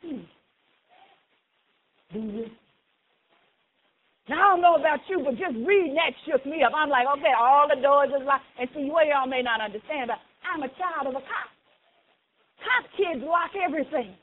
hmm, 0.01 0.21
be 2.13 2.19
with 2.19 2.35
you. 2.35 2.45
Now, 4.29 4.35
I 4.35 4.47
don't 4.53 4.61
know 4.61 4.75
about 4.75 4.99
you, 5.09 5.21
but 5.25 5.31
just 5.31 5.57
reading 5.65 5.95
that 5.95 6.13
shook 6.25 6.45
me 6.45 6.61
up. 6.61 6.71
I'm 6.75 6.89
like, 6.89 7.07
okay, 7.17 7.33
all 7.33 7.67
the 7.67 7.81
doors 7.81 8.09
is 8.09 8.25
locked. 8.25 8.45
And 8.59 8.69
see, 8.75 8.89
well, 8.91 9.05
y'all 9.05 9.25
may 9.25 9.41
not 9.41 9.59
understand, 9.59 10.13
but 10.13 10.21
I'm 10.45 10.61
a 10.61 10.69
child 10.77 11.07
of 11.07 11.15
a 11.17 11.23
cop. 11.25 11.49
Cop 12.61 12.85
kids 12.95 13.25
lock 13.25 13.51
everything. 13.57 14.13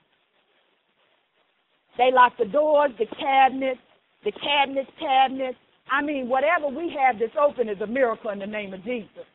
They 1.99 2.11
lock 2.12 2.35
the 2.39 2.45
doors, 2.45 2.93
the 2.99 3.07
cabinets, 3.19 3.81
the 4.25 4.33
cabinets, 4.33 4.91
cabinets. 5.01 5.59
I 5.91 6.03
mean, 6.03 6.29
whatever 6.29 6.69
we 6.69 6.95
have 6.95 7.19
that's 7.19 7.35
open 7.35 7.69
is 7.69 7.81
a 7.81 7.87
miracle 7.87 8.31
in 8.31 8.39
the 8.39 8.47
name 8.47 8.75
of 8.75 8.85
Jesus. 8.85 9.27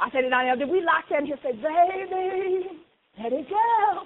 I 0.00 0.10
said 0.10 0.24
it 0.24 0.32
out. 0.32 0.58
Did 0.58 0.68
we 0.68 0.80
lock? 0.82 1.04
And 1.10 1.26
he 1.26 1.34
said, 1.42 1.62
baby, 1.62 2.66
let 3.22 3.32
it 3.32 3.48
go. 3.48 4.02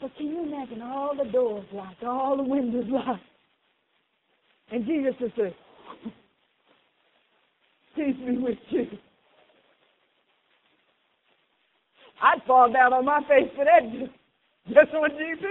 But 0.00 0.16
can 0.16 0.26
you 0.26 0.42
imagine 0.42 0.82
all 0.82 1.14
the 1.16 1.30
doors 1.30 1.66
locked, 1.72 2.02
all 2.02 2.36
the 2.36 2.42
windows 2.42 2.84
locked? 2.88 3.22
And 4.70 4.84
Jesus 4.84 5.14
just 5.18 5.36
said, 5.36 5.54
peace 7.94 8.16
be 8.26 8.36
with 8.38 8.58
you. 8.70 8.86
I'd 12.22 12.42
fall 12.46 12.72
down 12.72 12.92
on 12.92 13.04
my 13.04 13.20
face 13.28 13.50
for 13.54 13.64
that 13.64 13.82
just 14.68 14.94
on 14.94 15.10
GP. 15.10 15.44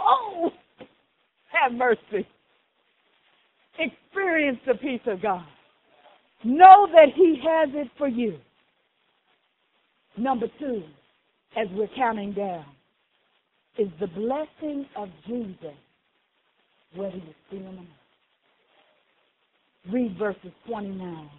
Oh, 0.00 0.50
have 1.52 1.72
mercy. 1.72 2.26
Experience 3.78 4.58
the 4.66 4.74
peace 4.74 5.00
of 5.06 5.22
God. 5.22 5.44
Know 6.44 6.88
that 6.94 7.08
He 7.14 7.40
has 7.42 7.70
it 7.74 7.88
for 7.98 8.08
you. 8.08 8.38
Number 10.16 10.46
two, 10.58 10.82
as 11.56 11.68
we're 11.72 11.88
counting 11.96 12.32
down, 12.32 12.64
is 13.78 13.88
the 14.00 14.08
blessing 14.08 14.86
of 14.96 15.08
Jesus 15.26 15.76
where 16.94 17.10
He 17.10 17.18
is 17.18 17.34
feeling 17.50 17.76
them. 17.76 17.88
Read 19.90 20.16
verses 20.18 20.52
29 20.68 21.30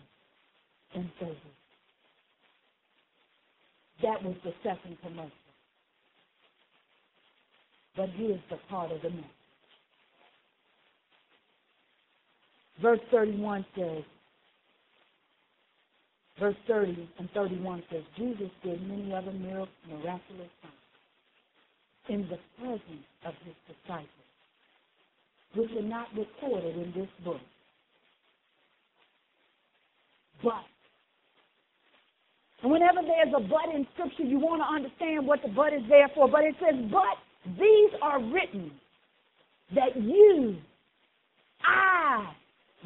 and 0.96 1.10
30. 1.20 1.34
That 4.04 4.24
was 4.24 4.36
the 4.44 4.54
second 4.64 4.98
commercial. 5.02 5.32
But 7.96 8.10
here's 8.16 8.40
the 8.50 8.58
part 8.70 8.92
of 8.92 9.02
the 9.02 9.10
message. 9.10 9.26
Verse 12.82 13.00
31 13.12 13.66
says, 13.78 14.04
verse 16.44 16.56
30 16.68 17.10
and 17.20 17.30
31 17.32 17.84
says, 17.90 18.04
Jesus 18.18 18.50
did 18.66 18.86
many 18.86 19.14
other 19.14 19.32
miraculous 19.32 20.52
signs 20.62 20.74
in 22.10 22.28
the 22.30 22.38
presence 22.60 23.08
of 23.26 23.34
his 23.46 23.56
disciples, 23.66 24.10
which 25.56 25.72
are 25.72 25.88
not 25.88 26.08
recorded 26.18 26.76
in 26.76 26.92
this 26.94 27.08
book. 27.24 27.40
But 30.44 30.66
And 32.62 32.72
whenever 32.74 33.00
there's 33.02 33.34
a 33.34 33.40
but 33.40 33.74
in 33.74 33.88
Scripture, 33.94 34.24
you 34.24 34.38
want 34.40 34.62
to 34.62 34.68
understand 34.68 35.26
what 35.26 35.42
the 35.44 35.48
but 35.48 35.72
is 35.72 35.84
there 35.88 36.10
for. 36.14 36.28
But 36.28 36.44
it 36.44 36.56
says, 36.60 36.76
but 36.92 37.56
these 37.58 37.92
are 38.02 38.22
written 38.22 38.70
that 39.76 39.96
you, 39.96 40.58
I, 41.66 42.34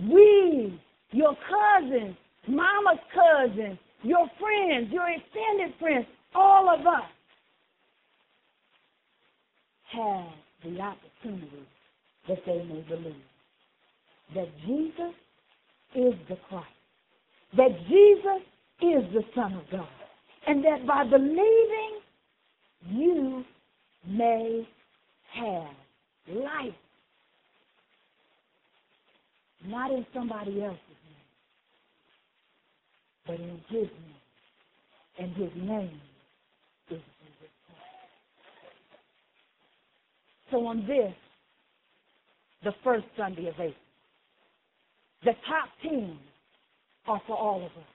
we, 0.03 0.79
your 1.11 1.35
cousins, 1.49 2.17
mama's 2.57 2.99
cousins, 3.13 3.77
your 4.01 4.25
friends, 4.39 4.91
your 4.91 5.07
extended 5.09 5.77
friends, 5.79 6.05
all 6.33 6.73
of 6.73 6.81
us 6.81 7.09
have 9.93 10.33
the 10.63 10.79
opportunity 10.81 11.67
that 12.27 12.39
they 12.45 12.63
may 12.63 12.83
believe 12.89 13.15
that 14.35 14.47
Jesus 14.65 15.13
is 15.95 16.13
the 16.27 16.37
Christ, 16.49 16.67
that 17.55 17.71
Jesus 17.87 18.41
is 18.81 19.13
the 19.13 19.23
Son 19.33 19.53
of 19.53 19.63
God, 19.71 19.87
and 20.47 20.63
that 20.65 20.85
by 20.85 21.03
believing 21.03 22.01
you 22.89 23.43
may 24.07 24.67
have 25.33 26.35
life. 26.35 26.73
Not 29.65 29.91
in 29.91 30.05
somebody 30.13 30.63
else's 30.63 30.79
but 33.27 33.39
in 33.39 33.61
his 33.69 33.81
name. 33.81 33.89
And 35.19 35.35
his 35.35 35.51
name 35.55 35.99
is 36.89 37.01
Jesus 37.19 37.51
Christ. 37.65 37.81
So 40.51 40.65
on 40.67 40.85
this, 40.87 41.13
the 42.63 42.71
first 42.83 43.05
Sunday 43.17 43.47
of 43.47 43.55
April, 43.55 43.73
the 45.23 45.33
top 45.47 45.69
ten 45.81 46.17
are 47.07 47.21
for 47.27 47.35
all 47.35 47.57
of 47.57 47.71
us. 47.71 47.87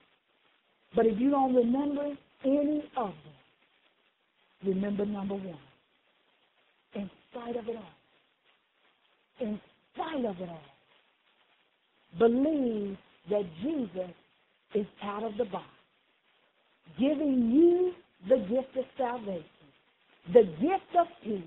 But 0.95 1.05
if 1.05 1.19
you 1.19 1.31
don't 1.31 1.55
remember 1.55 2.13
any 2.45 2.83
of 2.97 3.07
them, 3.11 4.75
remember 4.75 5.05
number 5.05 5.35
one. 5.35 5.57
In 6.95 7.09
spite 7.31 7.55
of 7.55 7.67
it 7.67 7.75
all, 7.75 9.47
in 9.47 9.59
spite 9.93 10.25
of 10.25 10.39
it 10.39 10.49
all, 10.49 10.59
believe 12.19 12.97
that 13.29 13.43
Jesus 13.63 14.11
is 14.75 14.85
out 15.03 15.23
of 15.23 15.37
the 15.37 15.45
box, 15.45 15.65
giving 16.99 17.51
you 17.51 17.93
the 18.29 18.37
gift 18.37 18.75
of 18.77 18.85
salvation, 18.97 19.43
the 20.33 20.43
gift 20.61 20.95
of 20.97 21.07
peace, 21.23 21.41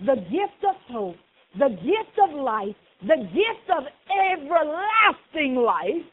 the 0.00 0.16
gift 0.16 0.64
of 0.68 0.76
hope, 0.90 1.16
the 1.58 1.68
gift 1.68 2.18
of 2.22 2.34
life, 2.34 2.74
the 3.02 3.16
gift 3.16 3.70
of 3.76 3.84
everlasting 4.10 5.56
life, 5.56 6.04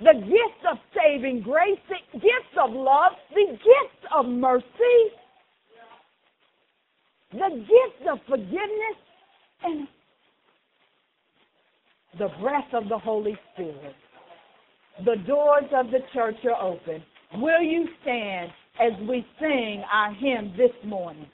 the 0.00 0.14
gift 0.14 0.66
of 0.70 0.78
saving 0.96 1.42
grace, 1.42 1.78
the 1.88 2.18
gift 2.18 2.58
of 2.60 2.70
love, 2.72 3.12
the 3.34 3.46
gift 3.50 4.12
of 4.16 4.26
mercy, 4.26 4.64
the 7.32 7.50
gift 7.50 8.08
of 8.10 8.18
forgiveness, 8.28 8.98
and 9.64 9.86
the 12.18 12.28
breath 12.40 12.72
of 12.72 12.88
the 12.88 12.98
Holy 12.98 13.38
Spirit. 13.54 13.94
The 14.98 15.16
doors 15.26 15.64
of 15.74 15.86
the 15.90 16.00
church 16.12 16.36
are 16.44 16.62
open. 16.62 17.02
Will 17.36 17.62
you 17.62 17.88
stand 18.02 18.50
as 18.80 18.92
we 19.08 19.26
sing 19.40 19.82
our 19.92 20.12
hymn 20.14 20.54
this 20.56 20.72
morning? 20.84 21.26